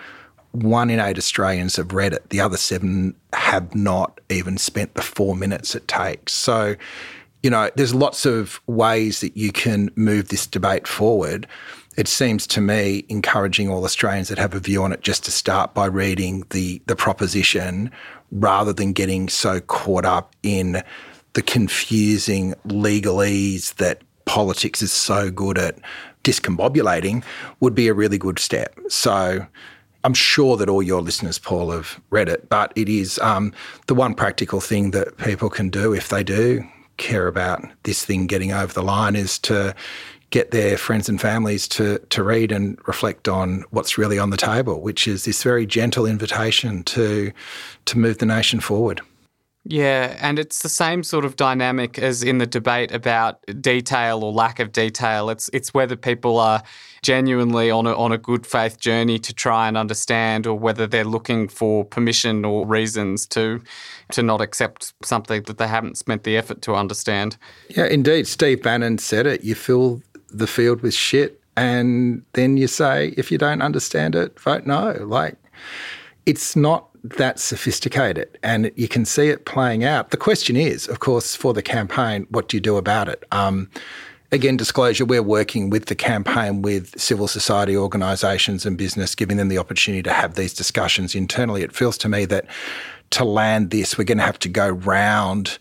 one 0.53 0.91
in 0.91 1.01
eight 1.01 1.19
Australians 1.19 1.77
have 1.77 1.93
read 1.93 2.13
it. 2.13 2.31
The 2.31 2.41
other 2.41 2.57
seven 2.57 3.15
have 3.33 3.75
not 3.75 4.21
even 4.31 4.59
spent 4.59 4.95
the 4.95 5.03
four 5.03 5.37
minutes 5.37 5.75
it 5.75 5.89
takes. 5.89 6.33
So, 6.33 6.77
you 7.43 7.51
know, 7.51 7.71
there's 7.77 7.95
lots 7.95 8.25
of 8.25 8.61
ways 8.67 9.21
that 9.21 9.37
you 9.37 9.53
can 9.53 9.91
move 9.97 10.29
this 10.29 10.47
debate 10.47 10.87
forward 10.87 11.47
it 11.99 12.07
seems 12.07 12.47
to 12.47 12.61
me 12.61 13.05
encouraging 13.09 13.69
all 13.69 13.85
Australians 13.85 14.29
that 14.29 14.39
have 14.39 14.55
a 14.55 14.61
view 14.61 14.85
on 14.85 14.93
it 14.93 15.03
just 15.03 15.25
to 15.25 15.33
start 15.33 15.75
by 15.75 15.85
reading 15.85 16.45
the 16.51 16.81
the 16.87 16.95
proposition 16.95 17.91
rather 18.31 18.73
than 18.73 18.93
getting 18.93 19.29
so 19.29 19.61
caught 19.61 20.05
up 20.05 20.35
in 20.45 20.81
the 21.33 21.43
confusing 21.43 22.55
legalese 22.69 23.75
that 23.75 24.03
politics 24.27 24.81
is 24.81 24.93
so 24.93 25.29
good 25.29 25.59
at 25.59 25.79
discombobulating 26.23 27.25
would 27.59 27.75
be 27.75 27.89
a 27.89 27.95
really 27.95 28.19
good 28.19 28.39
step. 28.39 28.79
So 28.89 29.45
I'm 30.05 30.15
sure 30.15 30.57
that 30.57 30.69
all 30.69 30.83
your 30.83 31.03
listeners, 31.03 31.39
Paul, 31.41 31.73
have 31.73 32.01
read 32.11 32.29
it, 32.29 32.49
but 32.49 32.73
it 32.77 32.89
is 32.89 33.19
um, 33.19 33.53
the 33.89 33.95
one 33.95 34.15
practical 34.15 34.61
thing 34.61 34.93
that 34.93 35.17
people 35.17 35.51
can 35.51 35.69
do 35.69 35.93
if 35.93 36.11
they 36.11 36.23
do 36.23 36.63
care 36.97 37.27
about 37.27 37.65
this 37.85 38.05
thing 38.05 38.27
getting 38.27 38.53
over 38.53 38.73
the 38.73 38.83
line 38.83 39.17
is 39.17 39.39
to 39.39 39.75
get 40.31 40.51
their 40.51 40.77
friends 40.77 41.09
and 41.09 41.21
families 41.21 41.67
to 41.69 41.99
to 42.11 42.23
read 42.23 42.53
and 42.53 42.79
reflect 42.87 43.29
on 43.29 43.65
what's 43.71 43.99
really 43.99 44.19
on 44.19 44.31
the 44.31 44.37
table, 44.37 44.81
which 44.81 45.09
is 45.09 45.25
this 45.25 45.43
very 45.43 45.67
gentle 45.67 46.07
invitation 46.07 46.83
to 46.85 47.33
to 47.87 47.99
move 47.99 48.19
the 48.19 48.27
nation 48.27 48.61
forward. 48.61 49.01
Yeah, 49.71 50.17
and 50.21 50.39
it's 50.39 50.63
the 50.63 50.69
same 50.71 51.03
sort 51.03 51.27
of 51.27 51.37
dynamic 51.37 51.99
as 51.99 52.23
in 52.23 52.39
the 52.39 52.47
debate 52.47 52.91
about 52.91 53.45
detail 53.61 54.25
or 54.25 54.33
lack 54.33 54.61
of 54.61 54.73
detail. 54.73 55.29
It's 55.29 55.51
it's 55.53 55.75
whether 55.75 55.95
people 55.95 56.39
are 56.39 56.63
genuinely 57.03 57.71
on 57.71 57.87
a 57.87 57.95
on 57.95 58.11
a 58.11 58.17
good 58.17 58.47
faith 58.47 58.81
journey 58.81 59.19
to 59.19 59.35
try 59.35 59.69
and 59.69 59.77
understand, 59.77 60.47
or 60.47 60.59
whether 60.59 60.87
they're 60.87 61.05
looking 61.05 61.49
for 61.49 61.85
permission 61.85 62.47
or 62.47 62.67
reasons 62.67 63.27
to 63.27 63.61
to 64.13 64.23
not 64.23 64.41
accept 64.41 64.95
something 65.03 65.43
that 65.43 65.59
they 65.59 65.69
haven't 65.69 65.99
spent 65.99 66.23
the 66.23 66.39
effort 66.39 66.63
to 66.63 66.75
understand. 66.75 67.37
Yeah, 67.69 67.87
indeed. 67.87 68.27
Steve 68.27 68.63
Bannon 68.63 68.97
said 68.97 69.27
it. 69.27 69.45
You 69.45 69.55
fill 69.55 70.01
the 70.29 70.47
field 70.47 70.81
with 70.83 70.95
shit, 70.95 71.41
and 71.57 72.23
then 72.35 72.57
you 72.57 72.69
say, 72.69 73.15
if 73.17 73.33
you 73.33 73.39
don't 73.39 73.63
understand 73.63 74.15
it, 74.15 74.39
vote 74.39 74.67
no. 74.67 74.93
Like, 75.01 75.37
it's 76.27 76.55
not 76.55 76.89
that 77.03 77.39
sophisticated, 77.39 78.39
and 78.43 78.71
you 78.77 78.89
can 78.89 79.05
see 79.05 79.29
it 79.29 79.45
playing 79.45 79.85
out. 79.85 80.11
The 80.11 80.17
question 80.17 80.57
is, 80.57 80.89
of 80.89 81.01
course, 81.01 81.35
for 81.35 81.55
the 81.55 81.63
campaign, 81.63 82.27
what 82.31 82.49
do 82.49 82.57
you 82.57 82.61
do 82.61 82.77
about 82.77 83.09
it? 83.09 83.25
Um, 83.33 83.71
again, 84.31 84.57
disclosure, 84.57 85.05
we're 85.05 85.23
working 85.23 85.71
with 85.71 85.87
the 85.87 85.95
campaign 85.95 86.63
with 86.63 86.99
civil 87.01 87.29
society 87.29 87.77
organisations 87.77 88.67
and 88.67 88.77
business, 88.77 89.15
giving 89.15 89.37
them 89.37 89.49
the 89.49 89.59
opportunity 89.59 90.03
to 90.03 90.13
have 90.13 90.35
these 90.35 90.53
discussions 90.53 91.15
internally. 91.15 91.63
It 91.63 91.75
feels 91.75 91.97
to 91.99 92.09
me 92.09 92.25
that 92.27 92.47
to 93.11 93.25
land 93.25 93.71
this, 93.71 93.97
we're 93.97 94.05
going 94.05 94.19
to 94.19 94.25
have 94.25 94.39
to 94.41 94.49
go 94.49 94.69
round 94.69 95.59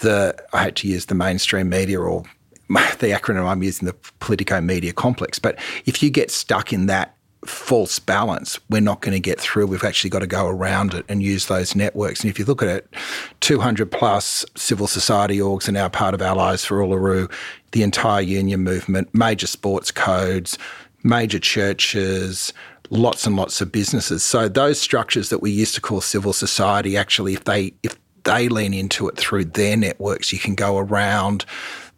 the, 0.00 0.36
I 0.52 0.64
hate 0.64 0.76
to 0.76 0.88
use 0.88 1.06
the 1.06 1.14
mainstream 1.14 1.70
media 1.70 1.98
or 2.00 2.24
the 2.98 3.08
acronym 3.08 3.46
I'm 3.46 3.62
using, 3.62 3.86
the 3.86 3.96
Politico 4.20 4.60
Media 4.60 4.92
Complex. 4.92 5.38
But 5.38 5.58
if 5.86 6.02
you 6.02 6.10
get 6.10 6.30
stuck 6.30 6.72
in 6.72 6.86
that 6.86 7.16
false 7.44 7.98
balance, 7.98 8.60
we're 8.68 8.80
not 8.80 9.00
going 9.00 9.14
to 9.14 9.20
get 9.20 9.40
through. 9.40 9.66
We've 9.66 9.82
actually 9.82 10.10
got 10.10 10.20
to 10.20 10.26
go 10.26 10.46
around 10.46 10.94
it 10.94 11.04
and 11.08 11.22
use 11.22 11.46
those 11.46 11.74
networks. 11.74 12.20
And 12.20 12.30
if 12.30 12.38
you 12.38 12.44
look 12.44 12.62
at 12.62 12.68
it, 12.68 12.94
200 13.40 13.90
plus 13.90 14.44
civil 14.56 14.86
society 14.86 15.38
orgs 15.38 15.68
are 15.68 15.72
now 15.72 15.88
part 15.88 16.14
of 16.14 16.22
Allies 16.22 16.64
for 16.64 16.78
Uluru, 16.78 17.32
the 17.72 17.82
entire 17.82 18.20
union 18.20 18.62
movement, 18.62 19.12
major 19.12 19.46
sports 19.46 19.90
codes, 19.90 20.56
major 21.02 21.38
churches, 21.38 22.52
lots 22.90 23.26
and 23.26 23.36
lots 23.36 23.60
of 23.60 23.72
businesses. 23.72 24.22
So 24.22 24.48
those 24.48 24.80
structures 24.80 25.30
that 25.30 25.40
we 25.40 25.50
used 25.50 25.74
to 25.74 25.80
call 25.80 26.00
civil 26.00 26.32
society, 26.32 26.96
actually, 26.96 27.34
if 27.34 27.44
they 27.44 27.72
if 27.82 27.96
they 28.24 28.48
lean 28.48 28.74
into 28.74 29.08
it 29.08 29.16
through 29.16 29.46
their 29.46 29.76
networks, 29.76 30.32
you 30.32 30.38
can 30.38 30.54
go 30.54 30.78
around 30.78 31.44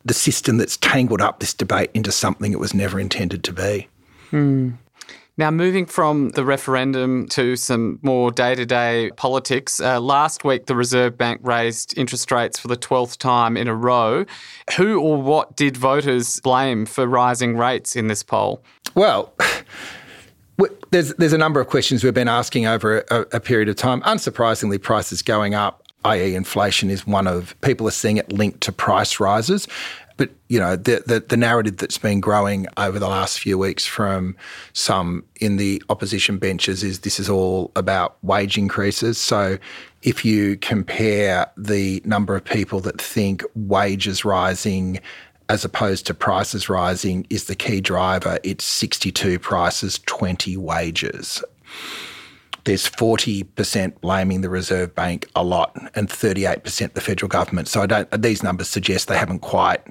the 0.04 0.14
system 0.14 0.56
that's 0.56 0.76
tangled 0.78 1.20
up 1.20 1.40
this 1.40 1.54
debate 1.54 1.90
into 1.94 2.12
something 2.12 2.52
it 2.52 2.58
was 2.58 2.74
never 2.74 2.98
intended 2.98 3.44
to 3.44 3.52
be. 3.52 3.88
Hmm. 4.30 4.70
Now, 5.38 5.50
moving 5.50 5.86
from 5.86 6.30
the 6.30 6.44
referendum 6.44 7.26
to 7.28 7.56
some 7.56 7.98
more 8.02 8.30
day 8.30 8.54
to 8.54 8.66
day 8.66 9.10
politics, 9.16 9.80
uh, 9.80 9.98
last 9.98 10.44
week 10.44 10.66
the 10.66 10.76
Reserve 10.76 11.16
Bank 11.16 11.40
raised 11.42 11.96
interest 11.96 12.30
rates 12.30 12.58
for 12.58 12.68
the 12.68 12.76
12th 12.76 13.16
time 13.16 13.56
in 13.56 13.66
a 13.66 13.74
row. 13.74 14.26
Who 14.76 15.00
or 15.00 15.20
what 15.20 15.56
did 15.56 15.76
voters 15.76 16.38
blame 16.40 16.84
for 16.84 17.06
rising 17.06 17.56
rates 17.56 17.96
in 17.96 18.08
this 18.08 18.22
poll? 18.22 18.62
Well, 18.94 19.32
there's, 20.90 21.14
there's 21.14 21.32
a 21.32 21.38
number 21.38 21.60
of 21.60 21.66
questions 21.66 22.04
we've 22.04 22.12
been 22.12 22.28
asking 22.28 22.66
over 22.66 22.98
a, 23.10 23.20
a 23.32 23.40
period 23.40 23.70
of 23.70 23.76
time. 23.76 24.02
Unsurprisingly, 24.02 24.80
prices 24.80 25.22
going 25.22 25.54
up 25.54 25.81
i.e., 26.04 26.34
inflation 26.34 26.90
is 26.90 27.06
one 27.06 27.26
of 27.26 27.58
people 27.60 27.86
are 27.86 27.92
seeing 27.92 28.16
it 28.16 28.32
linked 28.32 28.60
to 28.62 28.72
price 28.72 29.20
rises. 29.20 29.68
But 30.16 30.30
you 30.48 30.60
know 30.60 30.76
the, 30.76 31.02
the, 31.06 31.20
the 31.20 31.36
narrative 31.36 31.78
that's 31.78 31.98
been 31.98 32.20
growing 32.20 32.66
over 32.76 32.98
the 32.98 33.08
last 33.08 33.40
few 33.40 33.56
weeks 33.56 33.86
from 33.86 34.36
some 34.72 35.24
in 35.40 35.56
the 35.56 35.82
opposition 35.88 36.38
benches 36.38 36.84
is 36.84 37.00
this 37.00 37.18
is 37.18 37.28
all 37.28 37.72
about 37.76 38.18
wage 38.22 38.58
increases. 38.58 39.18
So 39.18 39.58
if 40.02 40.24
you 40.24 40.56
compare 40.58 41.50
the 41.56 42.02
number 42.04 42.36
of 42.36 42.44
people 42.44 42.80
that 42.80 43.00
think 43.00 43.42
wages 43.54 44.24
rising 44.24 45.00
as 45.48 45.64
opposed 45.64 46.06
to 46.06 46.14
prices 46.14 46.68
rising 46.68 47.26
is 47.28 47.44
the 47.44 47.56
key 47.56 47.80
driver, 47.80 48.38
it's 48.42 48.64
62 48.64 49.38
prices, 49.38 49.98
20 50.06 50.56
wages 50.56 51.42
there's 52.64 52.88
40% 52.88 54.00
blaming 54.00 54.40
the 54.40 54.48
Reserve 54.48 54.94
Bank 54.94 55.28
a 55.34 55.42
lot 55.42 55.76
and 55.94 56.08
38% 56.08 56.94
the 56.94 57.00
federal 57.00 57.28
government. 57.28 57.68
So 57.68 57.82
I 57.82 57.86
don't, 57.86 58.22
these 58.22 58.42
numbers 58.42 58.68
suggest 58.68 59.08
they 59.08 59.16
haven't 59.16 59.40
quite 59.40 59.82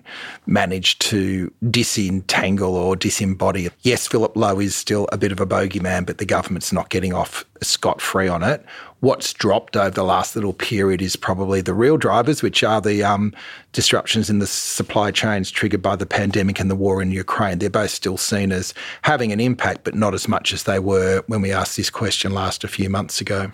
managed 0.46 1.02
to 1.02 1.52
disentangle 1.70 2.76
or 2.76 2.96
disembody. 2.96 3.70
Yes, 3.82 4.08
Philip 4.08 4.36
Lowe 4.36 4.60
is 4.60 4.76
still 4.76 5.08
a 5.12 5.18
bit 5.18 5.32
of 5.32 5.40
a 5.40 5.46
bogeyman, 5.46 6.06
but 6.06 6.18
the 6.18 6.26
government's 6.26 6.72
not 6.72 6.90
getting 6.90 7.14
off 7.14 7.46
scot 7.62 8.02
free 8.02 8.28
on 8.28 8.44
it. 8.44 8.66
What's 9.02 9.34
dropped 9.34 9.76
over 9.76 9.90
the 9.90 10.04
last 10.04 10.36
little 10.36 10.54
period 10.54 11.02
is 11.02 11.16
probably 11.16 11.62
the 11.62 11.74
real 11.74 11.98
drivers, 11.98 12.44
which 12.44 12.64
are 12.64 12.80
the 12.80 13.04
um, 13.04 13.34
disruptions 13.72 14.30
in 14.30 14.38
the 14.38 14.46
supply 14.46 15.10
chains 15.10 15.50
triggered 15.50 15.82
by 15.82 15.96
the 15.96 16.06
pandemic 16.06 16.60
and 16.60 16.70
the 16.70 16.76
war 16.76 17.02
in 17.02 17.10
Ukraine. 17.10 17.58
They're 17.58 17.72
both 17.72 17.90
still 17.90 18.18
seen 18.18 18.52
as 18.52 18.76
having 19.02 19.32
an 19.32 19.40
impact, 19.40 19.86
but 19.86 19.96
not 19.96 20.14
as 20.14 20.28
much 20.28 20.54
as 20.54 20.64
they 20.64 20.78
were 20.78 21.24
when 21.26 21.42
we 21.42 21.52
asked 21.52 21.78
this 21.78 21.90
question 21.90 22.32
last 22.32 22.64
a 22.64 22.68
few 22.68 22.92
months 22.92 23.20
ago. 23.22 23.52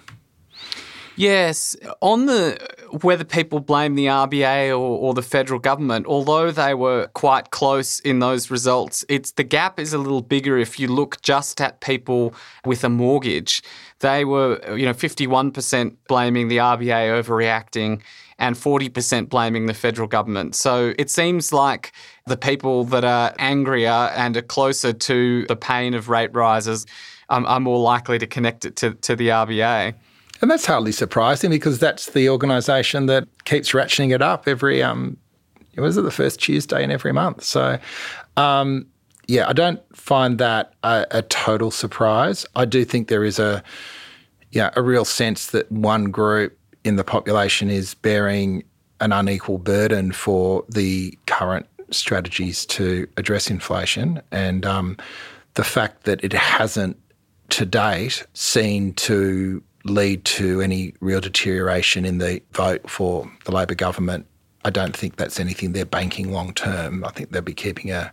Yes, 1.17 1.75
on 1.99 2.27
the 2.27 2.59
whether 3.01 3.23
people 3.23 3.59
blame 3.59 3.95
the 3.95 4.05
RBA 4.05 4.69
or, 4.69 4.75
or, 4.75 5.13
the 5.15 5.23
federal 5.23 5.59
government, 5.59 6.05
although 6.05 6.51
they 6.51 6.75
were 6.75 7.07
quite 7.07 7.49
close 7.49 7.99
in 8.01 8.19
those 8.19 8.51
results, 8.51 9.03
it's 9.09 9.31
the 9.31 9.43
gap 9.43 9.79
is 9.79 9.93
a 9.93 9.97
little 9.97 10.21
bigger 10.21 10.59
if 10.59 10.79
you 10.79 10.87
look 10.87 11.19
just 11.23 11.59
at 11.59 11.81
people 11.81 12.35
with 12.65 12.83
a 12.83 12.89
mortgage. 12.89 13.63
They 13.99 14.25
were, 14.25 14.61
you 14.77 14.85
know, 14.85 14.93
51% 14.93 15.95
blaming 16.07 16.49
the 16.49 16.57
RBA 16.57 17.23
overreacting 17.23 18.01
and 18.37 18.55
40% 18.55 19.27
blaming 19.27 19.65
the 19.65 19.73
federal 19.73 20.07
government. 20.07 20.53
So 20.53 20.93
it 20.99 21.09
seems 21.09 21.51
like 21.51 21.93
the 22.27 22.37
people 22.37 22.83
that 22.85 23.03
are 23.03 23.33
angrier 23.39 24.11
and 24.15 24.37
are 24.37 24.43
closer 24.43 24.93
to 24.93 25.45
the 25.47 25.55
pain 25.55 25.95
of 25.95 26.09
rate 26.09 26.33
rises 26.35 26.85
um, 27.29 27.47
are 27.47 27.59
more 27.59 27.79
likely 27.79 28.19
to 28.19 28.27
connect 28.27 28.65
it 28.65 28.75
to, 28.77 28.93
to 28.93 29.15
the 29.15 29.29
RBA. 29.29 29.95
And 30.41 30.51
that's 30.51 30.65
hardly 30.65 30.91
surprising 30.91 31.49
because 31.49 31.79
that's 31.79 32.11
the 32.11 32.29
organisation 32.29 33.07
that 33.07 33.27
keeps 33.45 33.71
ratcheting 33.71 34.13
it 34.13 34.21
up 34.21 34.47
every, 34.47 34.83
um, 34.83 35.17
was 35.77 35.97
it 35.97 36.01
the 36.01 36.11
first 36.11 36.39
Tuesday 36.39 36.83
in 36.83 36.91
every 36.91 37.11
month? 37.11 37.43
So, 37.43 37.79
um, 38.35 38.85
yeah, 39.27 39.47
I 39.47 39.53
don't 39.53 39.81
find 39.95 40.37
that 40.37 40.73
a, 40.83 41.05
a, 41.11 41.21
total 41.23 41.69
surprise. 41.71 42.45
I 42.55 42.65
do 42.65 42.85
think 42.85 43.09
there 43.09 43.25
is 43.25 43.39
a, 43.39 43.63
yeah, 44.51 44.69
a 44.75 44.81
real 44.81 45.05
sense 45.05 45.47
that 45.47 45.69
one 45.71 46.05
group 46.11 46.57
in 46.83 46.95
the 46.95 47.03
population 47.03 47.69
is 47.69 47.93
bearing 47.95 48.63
an 49.01 49.11
unequal 49.11 49.57
burden 49.57 50.11
for 50.11 50.63
the 50.69 51.17
current 51.25 51.65
strategies 51.91 52.65
to 52.65 53.07
address 53.17 53.49
inflation. 53.49 54.21
And 54.31 54.65
um, 54.65 54.97
the 55.55 55.63
fact 55.63 56.03
that 56.03 56.23
it 56.23 56.33
hasn't 56.33 56.97
to 57.49 57.65
date 57.65 58.25
seen 58.33 58.93
to 58.93 59.63
lead 59.89 60.25
to 60.25 60.61
any 60.61 60.93
real 60.99 61.21
deterioration 61.21 62.05
in 62.05 62.17
the 62.17 62.41
vote 62.51 62.89
for 62.89 63.29
the 63.45 63.51
Labor 63.51 63.75
government, 63.75 64.25
I 64.65 64.69
don't 64.69 64.95
think 64.95 65.15
that's 65.15 65.39
anything 65.39 65.71
they're 65.71 65.85
banking 65.85 66.31
long 66.31 66.53
term. 66.53 67.05
I 67.05 67.09
think 67.11 67.31
they'll 67.31 67.41
be 67.41 67.53
keeping 67.53 67.91
a 67.91 68.11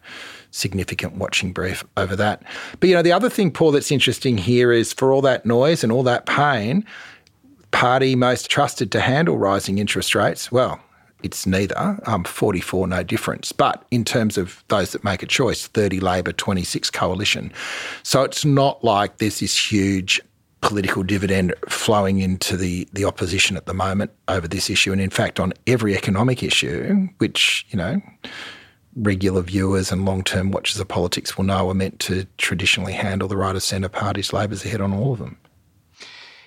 significant 0.50 1.16
watching 1.16 1.52
brief 1.52 1.85
over 1.97 2.14
that. 2.16 2.43
But 2.78 2.88
you 2.88 2.95
know, 2.95 3.02
the 3.02 3.12
other 3.12 3.28
thing, 3.28 3.50
Paul, 3.50 3.73
that's 3.73 3.90
interesting 3.90 4.38
here 4.38 4.71
is 4.71 4.93
for 4.93 5.12
all 5.12 5.23
that 5.23 5.45
noise 5.45 5.83
and 5.83 5.93
all 5.93 6.04
that 6.04 6.26
pain, 6.26 6.85
party 7.73 8.14
most 8.14 8.49
trusted 8.49 8.93
to 8.93 9.00
handle 9.00 9.37
rising 9.37 9.78
interest 9.78 10.14
rates, 10.14 10.52
well, 10.52 10.81
it's 11.25 11.47
neither. 11.47 11.99
Um, 12.07 12.23
44, 12.23 12.87
no 12.87 13.02
difference. 13.02 13.50
But 13.50 13.85
in 13.90 14.04
terms 14.04 14.38
of 14.38 14.62
those 14.69 14.93
that 14.93 15.02
make 15.02 15.23
a 15.23 15.26
choice, 15.26 15.66
30 15.66 15.99
Labor, 15.99 16.33
26 16.33 16.90
Coalition. 16.90 17.52
So 18.02 18.23
it's 18.23 18.45
not 18.45 18.85
like 18.85 19.19
there's 19.19 19.40
this 19.40 19.73
huge 19.73 20.21
political 20.64 21.02
dividend 21.02 21.54
flowing 21.68 22.21
into 22.21 22.56
the, 22.56 22.88
the 22.92 23.04
opposition 23.04 23.56
at 23.56 23.66
the 23.66 23.75
moment 23.75 24.11
over 24.28 24.49
this 24.49 24.71
issue. 24.71 24.92
And 24.92 25.00
in 25.00 25.11
fact, 25.11 25.38
on 25.38 25.52
every 25.66 25.94
economic 25.94 26.42
issue, 26.42 27.09
which, 27.18 27.66
you 27.68 27.76
know, 27.76 28.00
regular 28.97 29.42
viewers 29.42 29.92
and 29.92 30.04
long 30.04 30.23
term 30.23 30.50
watchers 30.50 30.80
of 30.80 30.88
politics 30.88 31.37
will 31.37 31.44
know 31.44 31.68
are 31.68 31.75
meant 31.75 32.00
to 32.00 32.26
traditionally 32.38 32.92
handle 32.92 33.28
the 33.28 33.37
right 33.37 33.54
of 33.54 33.62
centre 33.62 33.88
parties, 33.88 34.33
Labor's 34.33 34.64
ahead 34.64 34.80
on 34.80 34.92
all 34.92 35.12
of 35.12 35.18
them. 35.18 35.37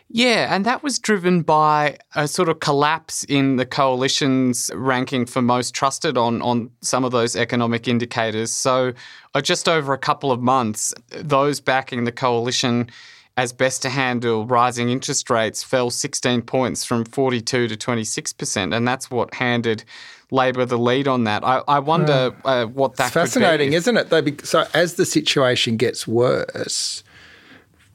Yeah, 0.10 0.56
and 0.56 0.66
that 0.66 0.84
was 0.84 1.00
driven 1.00 1.42
by 1.42 1.98
a 2.16 2.30
sort 2.30 2.48
of 2.48 2.62
collapse 2.62 3.26
in 3.26 3.58
the 3.58 3.66
coalition's 3.66 4.72
ranking 4.74 5.26
for 5.26 5.42
most 5.42 5.76
trusted 5.76 6.18
on, 6.18 6.42
on 6.42 6.72
some 6.82 7.04
of 7.04 7.12
those 7.12 7.36
economic 7.36 7.90
indicators. 7.90 8.50
So, 8.50 8.94
uh, 9.36 9.42
just 9.42 9.68
over 9.68 9.92
a 9.92 9.98
couple 9.98 10.32
of 10.32 10.42
months, 10.42 10.94
those 11.10 11.60
backing 11.60 12.06
the 12.06 12.14
coalition 12.14 12.90
as 13.38 13.54
best 13.54 13.84
to 13.84 13.90
handle 13.90 14.46
rising 14.48 14.90
interest 14.90 15.30
rates 15.30 15.64
fell 15.64 15.92
16 15.92 16.42
points 16.42 16.84
from 16.84 17.06
42 17.06 17.68
to 17.68 17.78
26%. 17.78 18.76
And 18.76 18.88
that's 18.88 19.12
what 19.12 19.36
handed 19.36 19.84
Labor 20.32 20.66
the 20.66 20.78
lead 20.78 21.08
on 21.08 21.24
that. 21.24 21.44
I, 21.44 21.62
I 21.68 21.80
wonder 21.80 22.36
uh, 22.44 22.66
what 22.66 22.98
that 22.98 23.06
it's 23.06 23.14
fascinating, 23.14 23.74
isn't 23.74 23.96
it? 23.96 24.10
Though, 24.10 24.26
so 24.44 24.66
as 24.74 24.96
the 24.96 25.06
situation 25.06 25.78
gets 25.78 26.06
worse, 26.06 27.04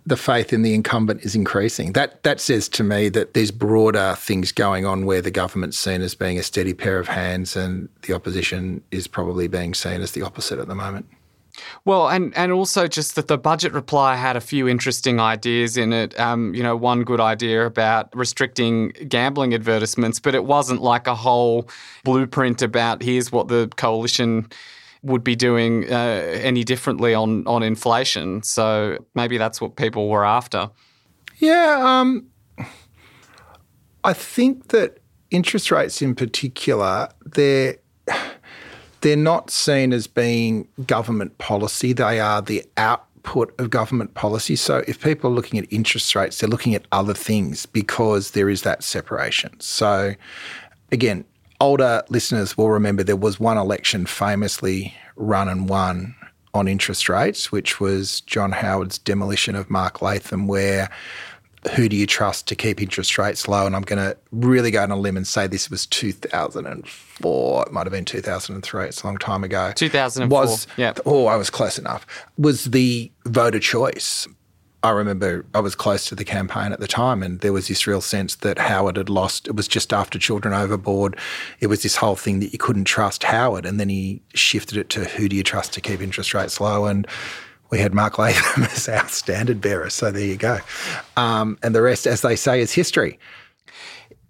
the 0.06 0.16
faith 0.16 0.52
in 0.52 0.62
the 0.62 0.74
incumbent 0.74 1.22
is 1.24 1.34
increasing. 1.34 1.92
That 1.92 2.22
that 2.22 2.40
says 2.40 2.70
to 2.70 2.82
me 2.82 3.10
that 3.10 3.34
there's 3.34 3.50
broader 3.50 4.14
things 4.16 4.50
going 4.50 4.86
on 4.86 5.04
where 5.04 5.20
the 5.20 5.30
government's 5.30 5.78
seen 5.78 6.00
as 6.00 6.14
being 6.14 6.38
a 6.38 6.42
steady 6.42 6.72
pair 6.72 6.98
of 6.98 7.06
hands, 7.06 7.54
and 7.54 7.90
the 8.02 8.14
opposition 8.14 8.82
is 8.90 9.06
probably 9.06 9.46
being 9.46 9.74
seen 9.74 10.00
as 10.00 10.12
the 10.12 10.22
opposite 10.22 10.58
at 10.58 10.68
the 10.68 10.74
moment. 10.74 11.06
Well, 11.84 12.08
and, 12.08 12.36
and 12.36 12.50
also 12.52 12.88
just 12.88 13.14
that 13.16 13.28
the 13.28 13.36
budget 13.36 13.72
reply 13.72 14.16
had 14.16 14.36
a 14.36 14.40
few 14.40 14.68
interesting 14.68 15.20
ideas 15.20 15.76
in 15.76 15.92
it. 15.92 16.18
Um, 16.18 16.54
you 16.54 16.62
know, 16.62 16.76
one 16.76 17.04
good 17.04 17.20
idea 17.20 17.66
about 17.66 18.14
restricting 18.14 18.90
gambling 19.08 19.52
advertisements, 19.52 20.18
but 20.18 20.34
it 20.34 20.44
wasn't 20.44 20.80
like 20.80 21.06
a 21.06 21.14
whole 21.14 21.68
blueprint 22.04 22.62
about 22.62 23.02
here's 23.02 23.30
what 23.30 23.48
the 23.48 23.68
coalition 23.76 24.48
would 25.02 25.24
be 25.24 25.34
doing 25.34 25.92
uh, 25.92 25.96
any 25.96 26.64
differently 26.64 27.12
on 27.12 27.46
on 27.46 27.62
inflation. 27.62 28.42
So 28.42 28.98
maybe 29.14 29.36
that's 29.36 29.60
what 29.60 29.76
people 29.76 30.08
were 30.08 30.24
after. 30.24 30.70
Yeah, 31.38 31.80
um, 31.82 32.28
I 34.04 34.12
think 34.12 34.68
that 34.68 34.98
interest 35.30 35.70
rates 35.70 36.02
in 36.02 36.14
particular, 36.14 37.08
they're 37.24 37.76
they're 39.02 39.16
not 39.16 39.50
seen 39.50 39.92
as 39.92 40.06
being 40.06 40.66
government 40.86 41.36
policy. 41.38 41.92
They 41.92 42.18
are 42.18 42.40
the 42.40 42.64
output 42.76 43.54
of 43.60 43.70
government 43.70 44.14
policy. 44.14 44.56
So 44.56 44.82
if 44.88 45.02
people 45.02 45.30
are 45.30 45.34
looking 45.34 45.58
at 45.58 45.70
interest 45.70 46.14
rates, 46.14 46.38
they're 46.38 46.48
looking 46.48 46.74
at 46.74 46.86
other 46.92 47.14
things 47.14 47.66
because 47.66 48.30
there 48.30 48.48
is 48.48 48.62
that 48.62 48.82
separation. 48.82 49.58
So 49.60 50.14
again, 50.90 51.24
older 51.60 52.02
listeners 52.08 52.56
will 52.56 52.70
remember 52.70 53.02
there 53.02 53.16
was 53.16 53.38
one 53.38 53.58
election 53.58 54.06
famously 54.06 54.94
run 55.16 55.48
and 55.48 55.68
won 55.68 56.14
on 56.54 56.68
interest 56.68 57.08
rates, 57.08 57.50
which 57.50 57.80
was 57.80 58.20
John 58.22 58.52
Howard's 58.52 58.98
demolition 58.98 59.54
of 59.56 59.70
Mark 59.70 60.02
Latham, 60.02 60.46
where 60.46 60.90
who 61.74 61.88
do 61.88 61.96
you 61.96 62.06
trust 62.06 62.48
to 62.48 62.56
keep 62.56 62.82
interest 62.82 63.16
rates 63.18 63.46
low? 63.46 63.66
And 63.66 63.76
I'm 63.76 63.82
going 63.82 63.98
to 63.98 64.16
really 64.32 64.70
go 64.70 64.82
on 64.82 64.90
a 64.90 64.96
limb 64.96 65.16
and 65.16 65.26
say 65.26 65.46
this 65.46 65.70
was 65.70 65.86
2004. 65.86 67.64
It 67.66 67.72
might 67.72 67.86
have 67.86 67.92
been 67.92 68.04
2003. 68.04 68.84
It's 68.84 69.02
a 69.02 69.06
long 69.06 69.18
time 69.18 69.44
ago. 69.44 69.72
2004. 69.74 70.40
Was, 70.40 70.66
yeah. 70.76 70.94
Oh, 71.06 71.26
I 71.26 71.36
was 71.36 71.50
close 71.50 71.78
enough. 71.78 72.06
Was 72.36 72.64
the 72.66 73.10
voter 73.24 73.60
choice. 73.60 74.26
I 74.84 74.90
remember 74.90 75.46
I 75.54 75.60
was 75.60 75.76
close 75.76 76.06
to 76.06 76.16
the 76.16 76.24
campaign 76.24 76.72
at 76.72 76.80
the 76.80 76.88
time, 76.88 77.22
and 77.22 77.38
there 77.38 77.52
was 77.52 77.68
this 77.68 77.86
real 77.86 78.00
sense 78.00 78.34
that 78.36 78.58
Howard 78.58 78.96
had 78.96 79.08
lost. 79.08 79.46
It 79.46 79.54
was 79.54 79.68
just 79.68 79.92
after 79.92 80.18
Children 80.18 80.54
Overboard. 80.54 81.16
It 81.60 81.68
was 81.68 81.84
this 81.84 81.94
whole 81.94 82.16
thing 82.16 82.40
that 82.40 82.52
you 82.52 82.58
couldn't 82.58 82.86
trust 82.86 83.22
Howard, 83.22 83.64
and 83.64 83.78
then 83.78 83.88
he 83.88 84.22
shifted 84.34 84.76
it 84.76 84.88
to 84.90 85.04
who 85.04 85.28
do 85.28 85.36
you 85.36 85.44
trust 85.44 85.72
to 85.74 85.80
keep 85.80 86.00
interest 86.00 86.34
rates 86.34 86.60
low? 86.60 86.86
And 86.86 87.06
we 87.72 87.78
had 87.78 87.94
Mark 87.94 88.18
Latham 88.18 88.62
as 88.72 88.88
our 88.88 89.08
standard 89.08 89.60
bearer. 89.60 89.90
So 89.90 90.12
there 90.12 90.24
you 90.24 90.36
go. 90.36 90.58
Um, 91.16 91.58
and 91.62 91.74
the 91.74 91.82
rest, 91.82 92.06
as 92.06 92.20
they 92.20 92.36
say, 92.36 92.60
is 92.60 92.70
history. 92.70 93.18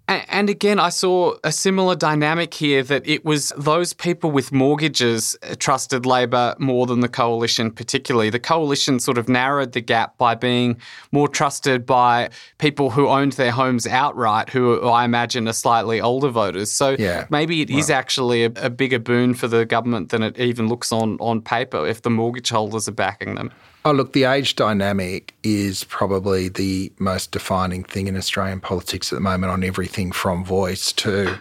And 0.07 0.49
again, 0.49 0.79
I 0.79 0.89
saw 0.89 1.35
a 1.45 1.51
similar 1.51 1.95
dynamic 1.95 2.53
here 2.53 2.83
that 2.83 3.07
it 3.07 3.23
was 3.23 3.53
those 3.57 3.93
people 3.93 4.31
with 4.31 4.51
mortgages 4.51 5.37
uh, 5.41 5.55
trusted 5.57 6.05
Labor 6.05 6.55
more 6.59 6.85
than 6.85 6.99
the 6.99 7.07
coalition, 7.07 7.71
particularly. 7.71 8.29
The 8.29 8.39
coalition 8.39 8.99
sort 8.99 9.17
of 9.17 9.29
narrowed 9.29 9.71
the 9.71 9.79
gap 9.79 10.17
by 10.17 10.35
being 10.35 10.77
more 11.13 11.29
trusted 11.29 11.85
by 11.85 12.31
people 12.57 12.89
who 12.89 13.07
owned 13.07 13.33
their 13.33 13.51
homes 13.51 13.87
outright, 13.87 14.49
who 14.49 14.81
I 14.81 15.05
imagine 15.05 15.47
are 15.47 15.53
slightly 15.53 16.01
older 16.01 16.29
voters. 16.29 16.69
So 16.69 16.97
yeah, 16.99 17.25
maybe 17.29 17.61
it 17.61 17.69
is 17.69 17.89
actually 17.89 18.43
a, 18.43 18.51
a 18.57 18.69
bigger 18.69 18.99
boon 18.99 19.33
for 19.33 19.47
the 19.47 19.65
government 19.65 20.09
than 20.09 20.21
it 20.21 20.37
even 20.37 20.67
looks 20.67 20.91
on, 20.91 21.17
on 21.21 21.41
paper 21.41 21.87
if 21.87 22.01
the 22.01 22.09
mortgage 22.09 22.49
holders 22.49 22.89
are 22.89 22.93
backing 22.93 23.35
them. 23.35 23.51
Oh, 23.85 23.91
look, 23.91 24.13
the 24.13 24.23
age 24.23 24.55
dynamic 24.55 25.35
is 25.43 25.83
probably 25.83 26.47
the 26.47 26.93
most 26.99 27.31
defining 27.31 27.83
thing 27.83 28.07
in 28.07 28.15
Australian 28.15 28.61
politics 28.61 29.11
at 29.11 29.17
the 29.17 29.21
moment 29.21 29.51
on 29.51 29.61
everything 29.61 30.13
from 30.13 30.45
voice 30.45 30.93
to, 30.93 31.37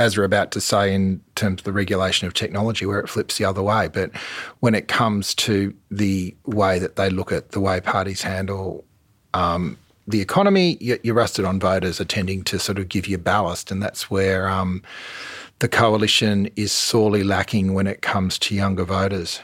as 0.00 0.18
we're 0.18 0.24
about 0.24 0.50
to 0.52 0.60
say, 0.60 0.92
in 0.92 1.20
terms 1.36 1.60
of 1.60 1.64
the 1.64 1.72
regulation 1.72 2.26
of 2.26 2.34
technology, 2.34 2.84
where 2.84 2.98
it 2.98 3.08
flips 3.08 3.38
the 3.38 3.44
other 3.44 3.62
way. 3.62 3.86
But 3.86 4.10
when 4.58 4.74
it 4.74 4.88
comes 4.88 5.36
to 5.36 5.72
the 5.88 6.34
way 6.46 6.80
that 6.80 6.96
they 6.96 7.10
look 7.10 7.30
at 7.30 7.52
the 7.52 7.60
way 7.60 7.80
parties 7.80 8.22
handle 8.22 8.84
um, 9.32 9.78
the 10.08 10.20
economy, 10.20 10.76
you're 10.80 11.14
rusted 11.14 11.44
on 11.44 11.60
voters 11.60 12.00
are 12.00 12.04
tending 12.04 12.42
to 12.44 12.58
sort 12.58 12.78
of 12.78 12.88
give 12.88 13.06
you 13.06 13.18
ballast. 13.18 13.70
And 13.70 13.80
that's 13.80 14.10
where 14.10 14.48
um, 14.48 14.82
the 15.60 15.68
coalition 15.68 16.50
is 16.56 16.72
sorely 16.72 17.22
lacking 17.22 17.72
when 17.72 17.86
it 17.86 18.02
comes 18.02 18.36
to 18.40 18.54
younger 18.56 18.84
voters. 18.84 19.38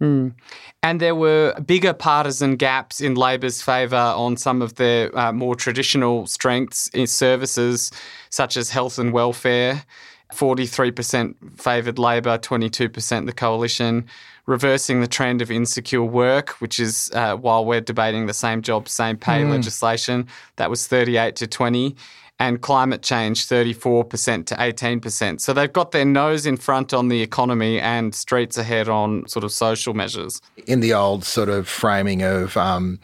Mm. 0.00 0.34
And 0.82 1.00
there 1.00 1.14
were 1.14 1.54
bigger 1.60 1.94
partisan 1.94 2.56
gaps 2.56 3.00
in 3.00 3.14
Labor's 3.14 3.62
favour 3.62 3.96
on 3.96 4.36
some 4.36 4.60
of 4.60 4.74
their 4.74 5.16
uh, 5.16 5.32
more 5.32 5.54
traditional 5.54 6.26
strengths 6.26 6.88
in 6.88 7.06
services, 7.06 7.90
such 8.30 8.56
as 8.56 8.70
health 8.70 8.98
and 8.98 9.12
welfare. 9.12 9.84
43% 10.32 11.60
favoured 11.60 11.98
Labor, 11.98 12.38
22% 12.38 13.26
the 13.26 13.32
coalition, 13.32 14.04
reversing 14.46 15.00
the 15.00 15.06
trend 15.06 15.40
of 15.40 15.50
insecure 15.50 16.02
work, 16.02 16.60
which 16.60 16.80
is 16.80 17.10
uh, 17.14 17.36
while 17.36 17.64
we're 17.64 17.80
debating 17.80 18.26
the 18.26 18.34
same 18.34 18.60
job, 18.60 18.88
same 18.88 19.16
pay 19.16 19.42
mm. 19.42 19.50
legislation, 19.50 20.26
that 20.56 20.68
was 20.70 20.86
38 20.86 21.36
to 21.36 21.46
20 21.46 21.94
and 22.40 22.60
climate 22.60 23.02
change 23.02 23.46
34% 23.46 24.46
to 24.46 24.54
18%. 24.56 25.40
So 25.40 25.52
they've 25.52 25.72
got 25.72 25.92
their 25.92 26.04
nose 26.04 26.46
in 26.46 26.56
front 26.56 26.92
on 26.92 27.08
the 27.08 27.22
economy 27.22 27.80
and 27.80 28.14
streets 28.14 28.58
ahead 28.58 28.88
on 28.88 29.26
sort 29.28 29.44
of 29.44 29.52
social 29.52 29.94
measures. 29.94 30.40
In 30.66 30.80
the 30.80 30.92
old 30.94 31.24
sort 31.24 31.48
of 31.48 31.68
framing 31.68 32.22
of, 32.22 32.56
um, 32.56 32.98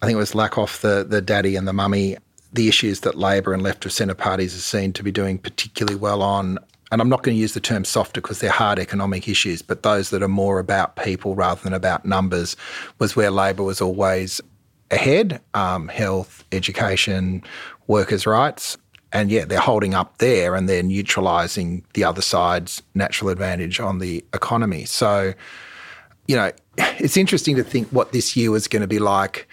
I 0.00 0.06
think 0.06 0.16
it 0.16 0.18
was 0.18 0.32
Lakoff, 0.32 0.80
the, 0.80 1.04
the 1.08 1.20
daddy 1.20 1.54
and 1.54 1.68
the 1.68 1.72
mummy, 1.72 2.16
the 2.52 2.68
issues 2.68 3.00
that 3.00 3.14
Labor 3.14 3.54
and 3.54 3.62
left 3.62 3.86
of 3.86 3.92
centre 3.92 4.14
parties 4.14 4.54
are 4.56 4.60
seen 4.60 4.92
to 4.94 5.02
be 5.02 5.12
doing 5.12 5.38
particularly 5.38 5.98
well 5.98 6.22
on. 6.22 6.58
And 6.90 7.00
I'm 7.00 7.08
not 7.08 7.22
going 7.22 7.36
to 7.36 7.40
use 7.40 7.54
the 7.54 7.60
term 7.60 7.84
softer 7.84 8.20
because 8.20 8.40
they're 8.40 8.50
hard 8.50 8.78
economic 8.78 9.26
issues, 9.28 9.62
but 9.62 9.82
those 9.82 10.10
that 10.10 10.22
are 10.22 10.28
more 10.28 10.58
about 10.58 10.96
people 10.96 11.34
rather 11.34 11.62
than 11.62 11.72
about 11.72 12.04
numbers 12.04 12.56
was 12.98 13.16
where 13.16 13.30
Labor 13.30 13.62
was 13.62 13.80
always 13.80 14.42
ahead 14.90 15.40
um, 15.54 15.88
health, 15.88 16.44
education, 16.52 17.42
workers' 17.92 18.26
rights. 18.26 18.76
And 19.12 19.30
yeah, 19.30 19.44
they're 19.44 19.60
holding 19.60 19.94
up 19.94 20.18
there 20.18 20.54
and 20.56 20.68
they're 20.68 20.82
neutralising 20.82 21.84
the 21.92 22.02
other 22.02 22.22
side's 22.22 22.82
natural 22.94 23.28
advantage 23.30 23.78
on 23.78 23.98
the 23.98 24.24
economy. 24.32 24.86
So, 24.86 25.34
you 26.26 26.34
know, 26.34 26.50
it's 26.78 27.18
interesting 27.18 27.54
to 27.56 27.62
think 27.62 27.88
what 27.88 28.12
this 28.12 28.34
year 28.36 28.50
was 28.50 28.66
going 28.66 28.80
to 28.80 28.88
be 28.88 28.98
like 28.98 29.46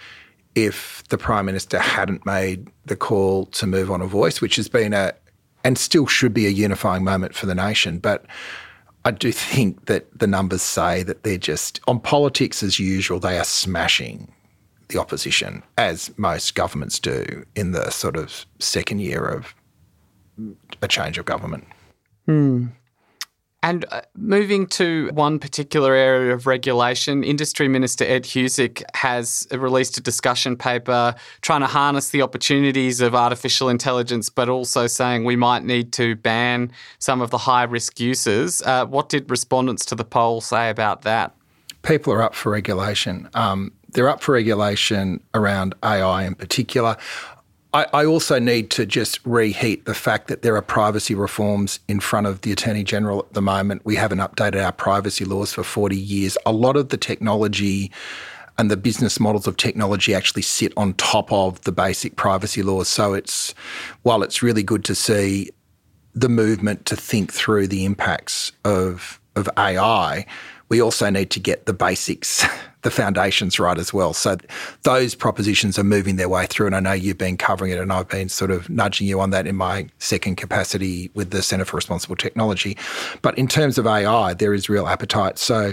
if 0.54 1.04
the 1.10 1.18
Prime 1.18 1.44
Minister 1.44 1.78
hadn't 1.78 2.24
made 2.24 2.68
the 2.86 2.96
call 2.96 3.46
to 3.46 3.66
move 3.66 3.90
on 3.90 4.00
a 4.00 4.06
voice, 4.06 4.40
which 4.40 4.56
has 4.56 4.68
been 4.68 4.94
a, 4.94 5.12
and 5.62 5.76
still 5.76 6.06
should 6.06 6.32
be 6.32 6.46
a 6.46 6.50
unifying 6.50 7.04
moment 7.04 7.34
for 7.34 7.44
the 7.44 7.54
nation. 7.54 7.98
But 7.98 8.24
I 9.04 9.10
do 9.10 9.30
think 9.30 9.86
that 9.86 10.06
the 10.18 10.26
numbers 10.26 10.62
say 10.62 11.02
that 11.02 11.22
they're 11.22 11.36
just, 11.36 11.80
on 11.86 12.00
politics 12.00 12.62
as 12.62 12.78
usual, 12.78 13.20
they 13.20 13.38
are 13.38 13.44
smashing 13.44 14.32
the 14.90 14.98
opposition, 14.98 15.62
as 15.78 16.12
most 16.16 16.54
governments 16.54 16.98
do 16.98 17.44
in 17.54 17.72
the 17.72 17.90
sort 17.90 18.16
of 18.16 18.46
second 18.58 19.00
year 19.00 19.24
of 19.26 19.54
a 20.82 20.88
change 20.88 21.18
of 21.18 21.24
government. 21.24 21.64
Hmm. 22.26 22.66
And 23.62 23.84
uh, 23.90 24.00
moving 24.16 24.66
to 24.68 25.10
one 25.12 25.38
particular 25.38 25.94
area 25.94 26.32
of 26.32 26.46
regulation, 26.46 27.22
Industry 27.22 27.68
Minister 27.68 28.04
Ed 28.04 28.24
Husic 28.24 28.82
has 28.94 29.46
released 29.50 29.98
a 29.98 30.00
discussion 30.00 30.56
paper 30.56 31.14
trying 31.42 31.60
to 31.60 31.66
harness 31.66 32.08
the 32.08 32.22
opportunities 32.22 33.02
of 33.02 33.14
artificial 33.14 33.68
intelligence, 33.68 34.30
but 34.30 34.48
also 34.48 34.86
saying 34.86 35.24
we 35.24 35.36
might 35.36 35.62
need 35.62 35.92
to 35.92 36.16
ban 36.16 36.72
some 37.00 37.20
of 37.20 37.30
the 37.30 37.38
high 37.38 37.64
risk 37.64 38.00
uses. 38.00 38.62
Uh, 38.62 38.86
what 38.86 39.10
did 39.10 39.30
respondents 39.30 39.84
to 39.86 39.94
the 39.94 40.04
poll 40.04 40.40
say 40.40 40.70
about 40.70 41.02
that? 41.02 41.34
People 41.82 42.14
are 42.14 42.22
up 42.22 42.34
for 42.34 42.50
regulation. 42.50 43.28
Um, 43.34 43.72
they're 43.92 44.08
up 44.08 44.22
for 44.22 44.32
regulation 44.32 45.22
around 45.34 45.74
AI 45.82 46.24
in 46.24 46.34
particular. 46.34 46.96
I, 47.72 47.86
I, 47.92 48.04
also 48.04 48.40
need 48.40 48.70
to 48.70 48.84
just 48.84 49.24
reheat 49.24 49.84
the 49.84 49.94
fact 49.94 50.26
that 50.26 50.42
there 50.42 50.56
are 50.56 50.62
privacy 50.62 51.14
reforms 51.14 51.78
in 51.86 52.00
front 52.00 52.26
of 52.26 52.40
the 52.40 52.50
Attorney 52.50 52.82
General 52.82 53.20
at 53.20 53.32
the 53.32 53.42
moment. 53.42 53.82
We 53.84 53.94
haven't 53.94 54.18
updated 54.18 54.64
our 54.64 54.72
privacy 54.72 55.24
laws 55.24 55.52
for 55.52 55.62
40 55.62 55.96
years. 55.96 56.36
A 56.44 56.52
lot 56.52 56.76
of 56.76 56.88
the 56.88 56.96
technology 56.96 57.92
and 58.58 58.70
the 58.70 58.76
business 58.76 59.20
models 59.20 59.46
of 59.46 59.56
technology 59.56 60.14
actually 60.14 60.42
sit 60.42 60.72
on 60.76 60.94
top 60.94 61.32
of 61.32 61.60
the 61.62 61.72
basic 61.72 62.16
privacy 62.16 62.62
laws. 62.62 62.88
So 62.88 63.14
it's 63.14 63.54
while 64.02 64.22
it's 64.22 64.42
really 64.42 64.64
good 64.64 64.84
to 64.84 64.94
see 64.96 65.50
the 66.12 66.28
movement 66.28 66.86
to 66.86 66.96
think 66.96 67.32
through 67.32 67.68
the 67.68 67.84
impacts 67.84 68.50
of 68.64 69.20
of 69.36 69.48
AI, 69.56 70.26
we 70.68 70.82
also 70.82 71.08
need 71.08 71.30
to 71.30 71.40
get 71.40 71.66
the 71.66 71.72
basics, 71.72 72.44
the 72.82 72.90
foundations 72.90 73.58
right 73.58 73.78
as 73.78 73.92
well. 73.92 74.12
So 74.12 74.36
those 74.82 75.14
propositions 75.14 75.78
are 75.78 75.84
moving 75.84 76.16
their 76.16 76.28
way 76.28 76.46
through. 76.46 76.66
And 76.66 76.76
I 76.76 76.80
know 76.80 76.92
you've 76.92 77.18
been 77.18 77.36
covering 77.36 77.72
it, 77.72 77.78
and 77.78 77.92
I've 77.92 78.08
been 78.08 78.28
sort 78.28 78.50
of 78.50 78.68
nudging 78.70 79.06
you 79.06 79.20
on 79.20 79.30
that 79.30 79.46
in 79.46 79.56
my 79.56 79.88
second 79.98 80.36
capacity 80.36 81.10
with 81.14 81.30
the 81.30 81.42
Centre 81.42 81.64
for 81.64 81.76
Responsible 81.76 82.16
Technology. 82.16 82.76
But 83.22 83.36
in 83.38 83.48
terms 83.48 83.78
of 83.78 83.86
AI, 83.86 84.34
there 84.34 84.54
is 84.54 84.68
real 84.68 84.86
appetite. 84.86 85.38
So 85.38 85.72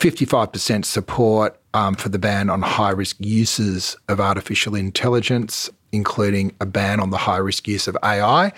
55% 0.00 0.84
support 0.84 1.60
um, 1.74 1.94
for 1.94 2.08
the 2.08 2.18
ban 2.18 2.50
on 2.50 2.62
high 2.62 2.90
risk 2.90 3.16
uses 3.20 3.96
of 4.08 4.20
artificial 4.20 4.74
intelligence, 4.74 5.70
including 5.92 6.54
a 6.60 6.66
ban 6.66 7.00
on 7.00 7.10
the 7.10 7.18
high 7.18 7.36
risk 7.36 7.68
use 7.68 7.86
of 7.86 7.96
AI. 8.02 8.52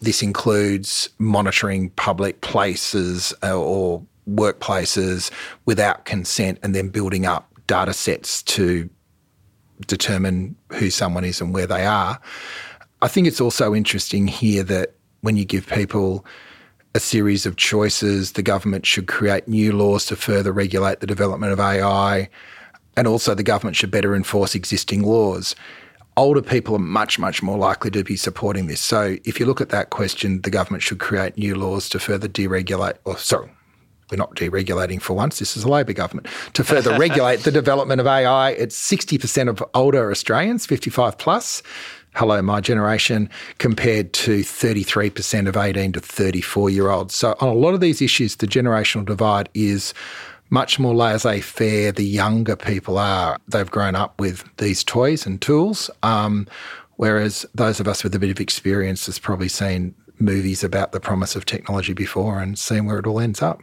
This 0.00 0.22
includes 0.22 1.10
monitoring 1.18 1.90
public 1.90 2.40
places 2.40 3.34
uh, 3.42 3.58
or 3.58 4.02
workplaces 4.34 5.30
without 5.66 6.04
consent 6.04 6.58
and 6.62 6.74
then 6.74 6.88
building 6.88 7.26
up 7.26 7.52
data 7.66 7.92
sets 7.92 8.42
to 8.42 8.88
determine 9.86 10.56
who 10.72 10.90
someone 10.90 11.24
is 11.24 11.40
and 11.40 11.54
where 11.54 11.66
they 11.66 11.86
are. 11.86 12.20
I 13.02 13.08
think 13.08 13.26
it's 13.26 13.40
also 13.40 13.74
interesting 13.74 14.26
here 14.26 14.62
that 14.64 14.94
when 15.22 15.36
you 15.36 15.44
give 15.44 15.66
people 15.66 16.24
a 16.94 17.00
series 17.00 17.46
of 17.46 17.56
choices, 17.56 18.32
the 18.32 18.42
government 18.42 18.84
should 18.84 19.06
create 19.06 19.46
new 19.46 19.72
laws 19.72 20.06
to 20.06 20.16
further 20.16 20.52
regulate 20.52 21.00
the 21.00 21.06
development 21.06 21.52
of 21.52 21.60
AI, 21.60 22.28
and 22.96 23.06
also 23.06 23.34
the 23.34 23.42
government 23.42 23.76
should 23.76 23.90
better 23.90 24.14
enforce 24.14 24.54
existing 24.54 25.02
laws. 25.02 25.54
Older 26.16 26.42
people 26.42 26.74
are 26.74 26.80
much, 26.80 27.18
much 27.18 27.42
more 27.42 27.56
likely 27.56 27.90
to 27.92 28.02
be 28.02 28.16
supporting 28.16 28.66
this. 28.66 28.80
So 28.80 29.16
if 29.24 29.38
you 29.38 29.46
look 29.46 29.60
at 29.60 29.68
that 29.68 29.90
question, 29.90 30.42
the 30.42 30.50
government 30.50 30.82
should 30.82 30.98
create 30.98 31.38
new 31.38 31.54
laws 31.54 31.88
to 31.90 32.00
further 32.00 32.28
deregulate, 32.28 32.94
or 33.04 33.16
sorry, 33.16 33.50
we're 34.10 34.16
not 34.16 34.34
deregulating 34.34 35.00
for 35.00 35.14
once. 35.14 35.38
This 35.38 35.56
is 35.56 35.64
a 35.64 35.68
Labor 35.68 35.92
government 35.92 36.26
to 36.54 36.64
further 36.64 36.96
regulate 36.98 37.40
the 37.40 37.52
development 37.52 38.00
of 38.00 38.06
AI. 38.06 38.50
It's 38.50 38.76
60% 38.76 39.48
of 39.48 39.62
older 39.74 40.10
Australians, 40.10 40.66
55 40.66 41.18
plus. 41.18 41.62
Hello, 42.14 42.42
my 42.42 42.60
generation, 42.60 43.30
compared 43.58 44.12
to 44.14 44.40
33% 44.40 45.48
of 45.48 45.56
18 45.56 45.92
to 45.92 46.00
34 46.00 46.70
year 46.70 46.90
olds. 46.90 47.14
So, 47.14 47.36
on 47.40 47.48
a 47.48 47.54
lot 47.54 47.72
of 47.72 47.80
these 47.80 48.02
issues, 48.02 48.36
the 48.36 48.48
generational 48.48 49.04
divide 49.04 49.48
is 49.54 49.94
much 50.50 50.80
more 50.80 50.94
laissez 50.94 51.40
faire 51.40 51.92
the 51.92 52.04
younger 52.04 52.56
people 52.56 52.98
are. 52.98 53.38
They've 53.48 53.70
grown 53.70 53.94
up 53.94 54.18
with 54.20 54.44
these 54.56 54.82
toys 54.82 55.24
and 55.24 55.40
tools, 55.40 55.88
um, 56.02 56.48
whereas 56.96 57.46
those 57.54 57.78
of 57.78 57.86
us 57.86 58.02
with 58.02 58.14
a 58.14 58.18
bit 58.18 58.30
of 58.30 58.40
experience 58.40 59.06
has 59.06 59.20
probably 59.20 59.48
seen 59.48 59.94
movies 60.18 60.62
about 60.62 60.92
the 60.92 61.00
promise 61.00 61.34
of 61.34 61.46
technology 61.46 61.92
before 61.92 62.40
and 62.40 62.58
seen 62.58 62.86
where 62.86 62.98
it 62.98 63.06
all 63.06 63.20
ends 63.20 63.40
up. 63.40 63.62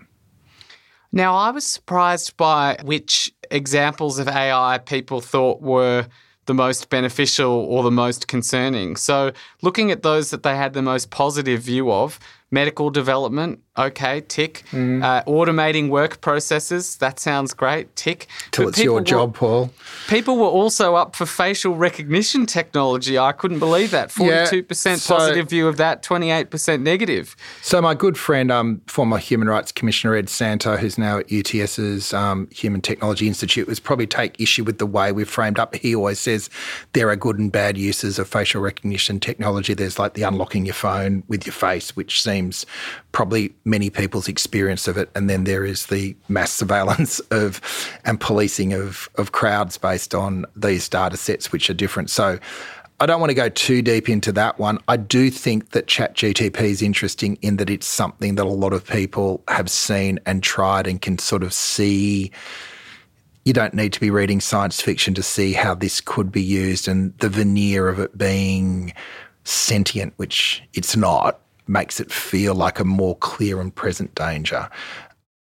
Now, 1.12 1.36
I 1.36 1.52
was 1.52 1.66
surprised 1.66 2.38
by 2.38 2.78
which 2.84 3.32
examples 3.50 4.20
of 4.20 4.28
AI 4.28 4.78
people 4.80 5.22
thought 5.22 5.62
were 5.62 6.08
the 6.46 6.54
most 6.54 6.90
beneficial 6.90 7.52
or 7.52 7.84
the 7.84 7.92
most 7.92 8.28
concerning. 8.28 8.96
So, 8.96 9.32
looking 9.62 9.92
at 9.92 10.02
those 10.02 10.32
that 10.32 10.44
they 10.44 10.56
had 10.56 10.74
the 10.74 10.82
most 10.82 11.10
positive 11.10 11.62
view 11.62 11.92
of, 11.92 12.20
medical 12.50 12.90
development, 12.90 13.60
okay, 13.78 14.22
tick. 14.22 14.64
Mm. 14.72 15.04
Uh, 15.04 15.24
automating 15.26 15.90
work 15.90 16.22
processes, 16.22 16.96
that 16.98 17.20
sounds 17.20 17.54
great, 17.54 17.94
tick. 17.96 18.28
Till 18.52 18.66
but 18.66 18.70
it's 18.70 18.84
your 18.84 19.02
job, 19.02 19.34
were, 19.34 19.38
Paul. 19.38 19.74
People 20.08 20.38
were 20.38 20.46
also 20.46 20.96
up 20.96 21.16
for 21.16 21.26
facial 21.26 21.76
recognition 21.76 22.46
technology. 22.46 23.20
I 23.20 23.34
couldn't 23.34 23.60
believe 23.60 23.92
that. 23.92 24.10
42% 24.10 24.86
yeah, 24.86 24.96
so, 24.96 25.16
positive 25.16 25.50
view 25.50 25.68
of 25.68 25.78
that, 25.78 26.04
28% 26.04 26.82
negative. 26.82 27.36
So, 27.62 27.82
my 27.82 27.94
good 27.94 28.18
friend, 28.18 28.50
um, 28.52 28.82
former 28.88 29.18
Human 29.18 29.50
Rights 29.50 29.74
Commissioner 29.74 30.16
Ed 30.16 30.28
Santow, 30.28 30.78
who's 30.78 30.98
now 30.98 31.20
at 31.20 31.32
UTS's 31.32 32.14
um, 32.14 32.48
Human 32.52 32.80
Technology 32.80 33.28
Institute, 33.28 33.68
was 33.68 33.80
probably 33.80 34.08
take 34.08 34.40
issue 34.40 34.64
with 34.64 34.78
the 34.78 34.86
way 34.86 35.12
we've 35.12 35.30
framed 35.30 35.60
up. 35.60 35.76
He 35.76 35.94
always 35.94 36.20
says 36.20 36.50
there 36.94 37.10
are 37.10 37.16
good 37.18 37.40
and 37.40 37.52
bad 37.52 37.78
uses 37.78 38.18
of 38.20 38.30
facial 38.30 38.62
recognition 38.62 39.20
technology. 39.20 39.74
There's 39.74 40.00
like 40.00 40.14
the 40.14 40.24
unlocking 40.24 40.66
your 40.66 40.74
phone 40.74 41.24
with 41.28 41.46
your 41.46 41.54
face, 41.54 41.96
which 41.96 42.22
seems 42.22 42.37
probably 43.12 43.54
many 43.66 43.90
people's 43.90 44.28
experience 44.28 44.88
of 44.88 44.98
it. 44.98 45.10
And 45.16 45.30
then 45.30 45.44
there 45.44 45.66
is 45.66 45.88
the 45.88 46.16
mass 46.30 46.52
surveillance 46.62 47.20
of 47.32 47.62
and 48.06 48.20
policing 48.20 48.74
of, 48.74 49.10
of 49.16 49.32
crowds 49.32 49.78
based 49.78 50.14
on 50.14 50.46
these 50.56 50.88
data 50.90 51.18
sets, 51.18 51.52
which 51.52 51.70
are 51.70 51.74
different. 51.74 52.10
So 52.10 52.40
I 53.00 53.06
don't 53.06 53.20
want 53.20 53.30
to 53.30 53.36
go 53.36 53.48
too 53.48 53.84
deep 53.84 54.10
into 54.10 54.32
that 54.32 54.58
one. 54.58 54.80
I 54.88 54.98
do 54.98 55.30
think 55.30 55.70
that 55.72 55.86
ChatGTP 55.86 56.60
is 56.62 56.82
interesting 56.82 57.38
in 57.44 57.58
that 57.58 57.70
it's 57.70 57.86
something 57.86 58.36
that 58.36 58.46
a 58.46 58.50
lot 58.50 58.74
of 58.74 58.88
people 58.88 59.44
have 59.48 59.70
seen 59.70 60.20
and 60.26 60.42
tried 60.42 60.88
and 60.88 61.00
can 61.00 61.20
sort 61.20 61.44
of 61.44 61.54
see. 61.54 62.32
You 63.46 63.54
don't 63.54 63.76
need 63.76 63.94
to 63.94 64.00
be 64.00 64.10
reading 64.10 64.42
science 64.42 64.82
fiction 64.82 65.14
to 65.14 65.24
see 65.24 65.54
how 65.54 65.76
this 65.76 66.02
could 66.02 66.32
be 66.32 66.42
used 66.42 66.88
and 66.88 67.18
the 67.20 67.30
veneer 67.30 67.88
of 67.88 68.00
it 68.00 68.18
being 68.18 68.94
sentient, 69.44 70.14
which 70.18 70.64
it's 70.74 70.98
not 70.98 71.40
makes 71.68 72.00
it 72.00 72.12
feel 72.12 72.56
like 72.56 72.80
a 72.80 72.86
more 72.86 73.16
clear 73.18 73.60
and 73.60 73.74
present 73.74 74.14
danger. 74.16 74.70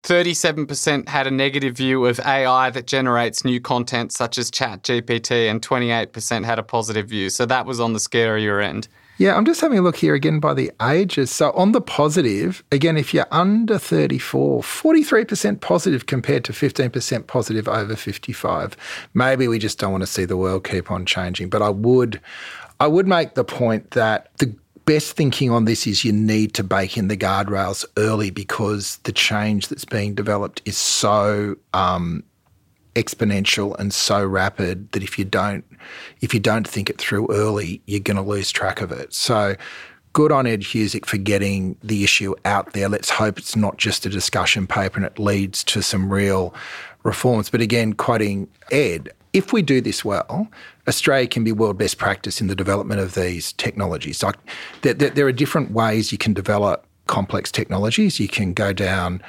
37% 0.06 1.08
had 1.08 1.26
a 1.26 1.30
negative 1.32 1.76
view 1.76 2.06
of 2.06 2.20
AI 2.20 2.70
that 2.70 2.86
generates 2.86 3.44
new 3.44 3.60
content 3.60 4.12
such 4.12 4.38
as 4.38 4.50
ChatGPT, 4.52 5.50
and 5.50 5.60
28% 5.60 6.44
had 6.44 6.60
a 6.60 6.62
positive 6.62 7.08
view. 7.08 7.28
So 7.28 7.44
that 7.46 7.66
was 7.66 7.80
on 7.80 7.92
the 7.92 7.98
scarier 7.98 8.64
end. 8.64 8.86
Yeah, 9.18 9.34
I'm 9.34 9.46
just 9.46 9.62
having 9.62 9.78
a 9.78 9.82
look 9.82 9.96
here 9.96 10.14
again 10.14 10.40
by 10.40 10.52
the 10.52 10.70
ages. 10.82 11.30
So 11.30 11.50
on 11.52 11.72
the 11.72 11.80
positive, 11.80 12.62
again, 12.70 12.98
if 12.98 13.14
you're 13.14 13.26
under 13.32 13.78
34, 13.78 14.60
43% 14.60 15.60
positive 15.60 16.06
compared 16.06 16.44
to 16.44 16.52
15% 16.52 17.26
positive 17.26 17.66
over 17.66 17.96
55. 17.96 18.76
Maybe 19.14 19.48
we 19.48 19.58
just 19.58 19.78
don't 19.78 19.90
want 19.90 20.02
to 20.02 20.06
see 20.06 20.26
the 20.26 20.36
world 20.36 20.64
keep 20.64 20.90
on 20.90 21.06
changing. 21.06 21.48
But 21.48 21.62
I 21.62 21.70
would 21.70 22.20
I 22.78 22.86
would 22.86 23.08
make 23.08 23.34
the 23.34 23.44
point 23.44 23.92
that 23.92 24.28
the 24.36 24.54
best 24.86 25.12
thinking 25.12 25.50
on 25.50 25.66
this 25.66 25.86
is 25.86 26.04
you 26.04 26.12
need 26.12 26.54
to 26.54 26.64
bake 26.64 26.96
in 26.96 27.08
the 27.08 27.16
guardrails 27.16 27.84
early 27.98 28.30
because 28.30 28.96
the 28.98 29.12
change 29.12 29.68
that's 29.68 29.84
being 29.84 30.14
developed 30.14 30.62
is 30.64 30.78
so 30.78 31.56
um, 31.74 32.22
exponential 32.94 33.78
and 33.78 33.92
so 33.92 34.24
rapid 34.24 34.90
that 34.92 35.02
if 35.02 35.18
you 35.18 35.24
don't 35.24 35.64
if 36.20 36.32
you 36.32 36.40
don't 36.40 36.66
think 36.66 36.88
it 36.88 36.98
through 36.98 37.28
early, 37.30 37.82
you're 37.86 38.00
going 38.00 38.16
to 38.16 38.22
lose 38.22 38.50
track 38.50 38.80
of 38.80 38.90
it. 38.90 39.12
So 39.12 39.54
good 40.12 40.32
on 40.32 40.46
Ed 40.46 40.62
Husic 40.62 41.04
for 41.04 41.18
getting 41.18 41.76
the 41.82 42.02
issue 42.02 42.34
out 42.44 42.72
there. 42.72 42.88
Let's 42.88 43.10
hope 43.10 43.38
it's 43.38 43.54
not 43.54 43.76
just 43.76 44.06
a 44.06 44.08
discussion 44.08 44.66
paper 44.66 44.96
and 44.96 45.04
it 45.04 45.18
leads 45.18 45.62
to 45.64 45.82
some 45.82 46.10
real 46.10 46.54
reforms. 47.02 47.50
But 47.50 47.60
again, 47.60 47.92
quoting 47.92 48.48
Ed, 48.70 49.10
if 49.36 49.52
we 49.52 49.60
do 49.60 49.82
this 49.82 50.02
well, 50.02 50.48
Australia 50.88 51.28
can 51.28 51.44
be 51.44 51.52
world 51.52 51.76
best 51.76 51.98
practice 51.98 52.40
in 52.40 52.46
the 52.46 52.54
development 52.54 53.02
of 53.02 53.14
these 53.14 53.52
technologies. 53.52 54.22
Like 54.22 54.36
there, 54.80 54.94
there, 54.94 55.26
are 55.26 55.32
different 55.32 55.72
ways 55.72 56.10
you 56.10 56.16
can 56.16 56.32
develop 56.32 56.86
complex 57.06 57.52
technologies. 57.52 58.18
You 58.18 58.28
can 58.28 58.54
go 58.54 58.72
down 58.72 59.22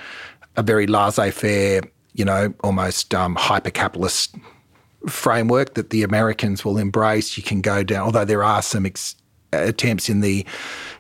a 0.56 0.64
very 0.64 0.88
laissez-faire, 0.88 1.82
you 2.14 2.24
know, 2.24 2.54
almost 2.64 3.14
um, 3.14 3.36
hyper-capitalist 3.36 4.34
framework 5.10 5.74
that 5.74 5.90
the 5.90 6.04
Americans 6.04 6.64
will 6.64 6.78
embrace. 6.78 7.36
You 7.36 7.44
can 7.44 7.60
go 7.60 7.84
down, 7.84 8.06
although 8.06 8.26
there 8.26 8.46
are 8.46 8.62
some 8.62 8.86
ex- 8.86 9.16
attempts 9.52 10.08
in 10.08 10.22
the 10.22 10.46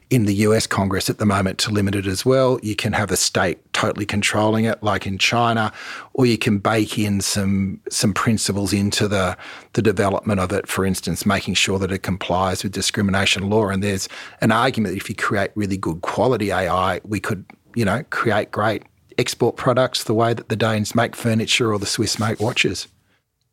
in 0.09 0.25
the 0.25 0.33
US 0.35 0.65
Congress 0.65 1.09
at 1.09 1.17
the 1.17 1.25
moment 1.25 1.57
to 1.59 1.71
limit 1.71 1.93
it 1.93 2.05
as 2.05 2.25
well. 2.25 2.59
You 2.63 2.75
can 2.75 2.93
have 2.93 3.11
a 3.11 3.17
state 3.17 3.59
totally 3.73 4.05
controlling 4.05 4.65
it, 4.65 4.81
like 4.81 5.05
in 5.05 5.17
China, 5.17 5.73
or 6.13 6.25
you 6.25 6.37
can 6.37 6.59
bake 6.59 6.97
in 6.97 7.19
some 7.19 7.81
some 7.89 8.13
principles 8.13 8.71
into 8.73 9.07
the 9.07 9.37
the 9.73 9.81
development 9.81 10.39
of 10.39 10.51
it. 10.51 10.67
For 10.67 10.85
instance, 10.85 11.25
making 11.25 11.55
sure 11.55 11.77
that 11.79 11.91
it 11.91 12.03
complies 12.03 12.63
with 12.63 12.71
discrimination 12.71 13.49
law. 13.49 13.67
And 13.69 13.83
there's 13.83 14.07
an 14.41 14.51
argument 14.51 14.93
that 14.93 15.01
if 15.01 15.09
you 15.09 15.15
create 15.15 15.51
really 15.55 15.77
good 15.77 16.01
quality 16.01 16.51
AI, 16.51 17.01
we 17.03 17.19
could 17.19 17.45
you 17.75 17.83
know 17.83 18.03
create 18.09 18.51
great 18.51 18.83
export 19.17 19.57
products 19.57 20.03
the 20.03 20.13
way 20.13 20.33
that 20.33 20.47
the 20.47 20.55
Danes 20.55 20.95
make 20.95 21.15
furniture 21.15 21.73
or 21.73 21.79
the 21.79 21.85
Swiss 21.85 22.19
make 22.19 22.39
watches. 22.39 22.87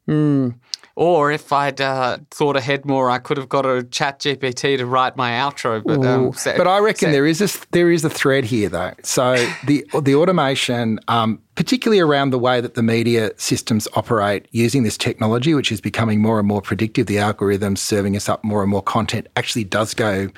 Mm. 0.09 0.55
Or 0.97 1.33
if 1.33 1.53
I'd 1.53 1.81
uh, 1.81 2.19
thought 2.31 2.57
ahead 2.57 2.85
more, 2.85 3.11
I 3.11 3.19
could 3.19 3.37
have 3.37 3.49
got 3.49 3.67
a 3.67 3.83
chat 3.83 4.21
GPT 4.21 4.79
to 4.79 4.87
write 4.87 5.17
my 5.17 5.33
outro. 5.33 5.83
But 5.83 6.07
um, 6.07 6.33
so, 6.35 6.57
but 6.57 6.69
I 6.69 6.79
reckon 6.79 7.09
so, 7.09 7.13
there 7.13 7.27
is 7.27 7.41
a 7.41 7.49
there 7.73 7.91
is 7.91 8.05
a 8.05 8.11
thread 8.11 8.45
here 8.45 8.69
though. 8.69 8.93
So 9.03 9.35
the 9.67 9.85
the 10.03 10.15
automation, 10.15 11.01
um, 11.09 11.41
particularly 11.57 11.99
around 11.99 12.31
the 12.31 12.39
way 12.39 12.61
that 12.61 12.75
the 12.75 12.83
media 12.83 13.33
systems 13.37 13.89
operate 13.95 14.47
using 14.53 14.85
this 14.85 14.97
technology, 14.97 15.53
which 15.53 15.73
is 15.73 15.81
becoming 15.81 16.21
more 16.21 16.39
and 16.39 16.47
more 16.47 16.63
predictive, 16.63 17.07
the 17.07 17.17
algorithms 17.17 17.79
serving 17.79 18.15
us 18.17 18.29
up 18.29 18.45
more 18.45 18.63
and 18.63 18.71
more 18.71 18.83
content, 18.83 19.27
actually 19.35 19.65
does 19.65 19.95
go 19.95 20.29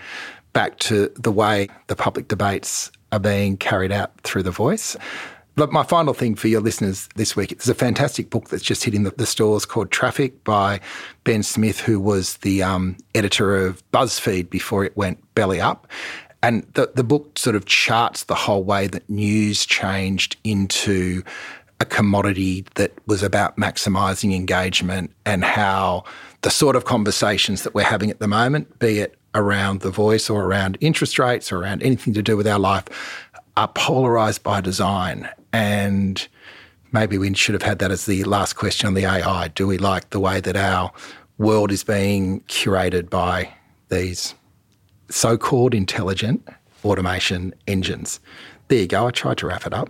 back 0.54 0.78
to 0.78 1.12
the 1.16 1.30
way 1.30 1.68
the 1.88 1.96
public 1.96 2.28
debates 2.28 2.90
are 3.12 3.18
being 3.18 3.58
carried 3.58 3.92
out 3.92 4.18
through 4.22 4.42
the 4.42 4.50
voice. 4.50 4.96
But 5.56 5.72
my 5.72 5.84
final 5.84 6.12
thing 6.12 6.34
for 6.34 6.48
your 6.48 6.60
listeners 6.60 7.08
this 7.16 7.34
week 7.34 7.52
is 7.58 7.68
a 7.68 7.74
fantastic 7.74 8.28
book 8.28 8.50
that's 8.50 8.62
just 8.62 8.84
hitting 8.84 9.04
the, 9.04 9.10
the 9.10 9.24
stores 9.24 9.64
called 9.64 9.90
Traffic 9.90 10.44
by 10.44 10.80
Ben 11.24 11.42
Smith, 11.42 11.80
who 11.80 11.98
was 11.98 12.36
the 12.38 12.62
um, 12.62 12.98
editor 13.14 13.56
of 13.56 13.82
BuzzFeed 13.90 14.50
before 14.50 14.84
it 14.84 14.94
went 14.98 15.18
belly 15.34 15.58
up. 15.58 15.86
And 16.42 16.62
the, 16.74 16.92
the 16.94 17.02
book 17.02 17.38
sort 17.38 17.56
of 17.56 17.64
charts 17.64 18.24
the 18.24 18.34
whole 18.34 18.64
way 18.64 18.86
that 18.88 19.08
news 19.08 19.64
changed 19.64 20.36
into 20.44 21.22
a 21.80 21.86
commodity 21.86 22.66
that 22.74 22.92
was 23.06 23.22
about 23.22 23.56
maximising 23.56 24.34
engagement 24.34 25.10
and 25.24 25.42
how 25.42 26.04
the 26.42 26.50
sort 26.50 26.76
of 26.76 26.84
conversations 26.84 27.62
that 27.62 27.74
we're 27.74 27.82
having 27.82 28.10
at 28.10 28.18
the 28.18 28.28
moment, 28.28 28.78
be 28.78 28.98
it 28.98 29.16
around 29.34 29.80
the 29.80 29.90
voice 29.90 30.28
or 30.28 30.44
around 30.44 30.76
interest 30.82 31.18
rates 31.18 31.50
or 31.50 31.62
around 31.62 31.82
anything 31.82 32.12
to 32.12 32.22
do 32.22 32.36
with 32.36 32.46
our 32.46 32.58
life, 32.58 32.84
are 33.56 33.68
polarised 33.68 34.42
by 34.42 34.60
design. 34.60 35.28
And 35.56 36.28
maybe 36.92 37.16
we 37.16 37.32
should 37.32 37.54
have 37.54 37.62
had 37.62 37.78
that 37.78 37.90
as 37.90 38.04
the 38.04 38.24
last 38.24 38.56
question 38.56 38.88
on 38.88 38.92
the 38.92 39.06
AI. 39.06 39.48
Do 39.48 39.66
we 39.66 39.78
like 39.78 40.10
the 40.10 40.20
way 40.20 40.38
that 40.38 40.54
our 40.54 40.92
world 41.38 41.72
is 41.72 41.82
being 41.82 42.40
curated 42.42 43.08
by 43.08 43.54
these 43.88 44.34
so 45.08 45.38
called 45.38 45.72
intelligent 45.72 46.46
automation 46.84 47.54
engines? 47.66 48.20
There 48.68 48.80
you 48.80 48.86
go. 48.86 49.06
I 49.06 49.12
tried 49.12 49.38
to 49.38 49.46
wrap 49.46 49.66
it 49.66 49.72
up. 49.72 49.88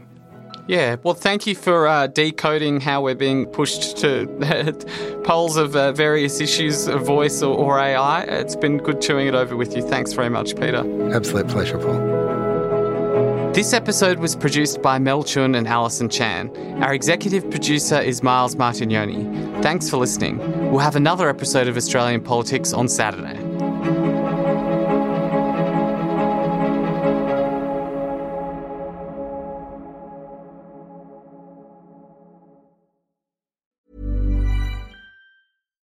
Yeah, 0.69 0.97
well, 1.03 1.15
thank 1.15 1.49
you 1.49 1.57
for 1.57 1.89
uh, 1.89 2.07
decoding 2.07 2.81
how 2.81 3.03
we're 3.03 3.17
being 3.17 3.47
pushed 3.47 3.97
to 3.99 4.27
the 4.39 5.21
poles 5.25 5.57
of 5.57 5.75
uh, 5.75 5.93
various 5.93 6.41
issues 6.41 6.87
of 6.87 7.05
voice 7.05 7.43
or, 7.43 7.57
or 7.57 7.81
AI. 7.81 8.23
It's 8.23 8.55
been 8.55 8.79
good 8.79 9.01
chewing 9.01 9.27
it 9.27 9.35
over 9.35 9.57
with 9.57 9.77
you. 9.77 9.83
Thanks 9.83 10.13
very 10.13 10.29
much, 10.29 10.55
Peter. 10.55 10.85
Absolute 11.13 11.49
pleasure, 11.49 11.79
Paul. 11.79 12.26
This 13.57 13.73
episode 13.73 14.19
was 14.19 14.37
produced 14.37 14.83
by 14.83 14.99
Mel 14.99 15.25
Chun 15.25 15.55
and 15.55 15.67
Alison 15.67 16.11
Chan. 16.11 16.55
Our 16.83 16.93
executive 16.93 17.51
producer 17.51 17.99
is 17.99 18.23
Miles 18.23 18.55
Martignoni. 18.55 19.63
Thanks 19.63 19.89
for 19.89 19.97
listening. 19.97 20.37
We'll 20.71 20.81
have 20.81 20.95
another 20.95 21.31
episode 21.31 21.67
of 21.67 21.75
Australian 21.75 22.23
Politics 22.23 22.75
on 22.75 22.87
Saturday. 22.87 23.39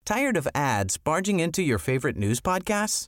Tired 0.06 0.38
of 0.38 0.48
ads 0.54 0.98
barging 0.98 1.40
into 1.40 1.64
your 1.64 1.80
favorite 1.80 2.18
news 2.18 2.40
podcasts? 2.40 3.08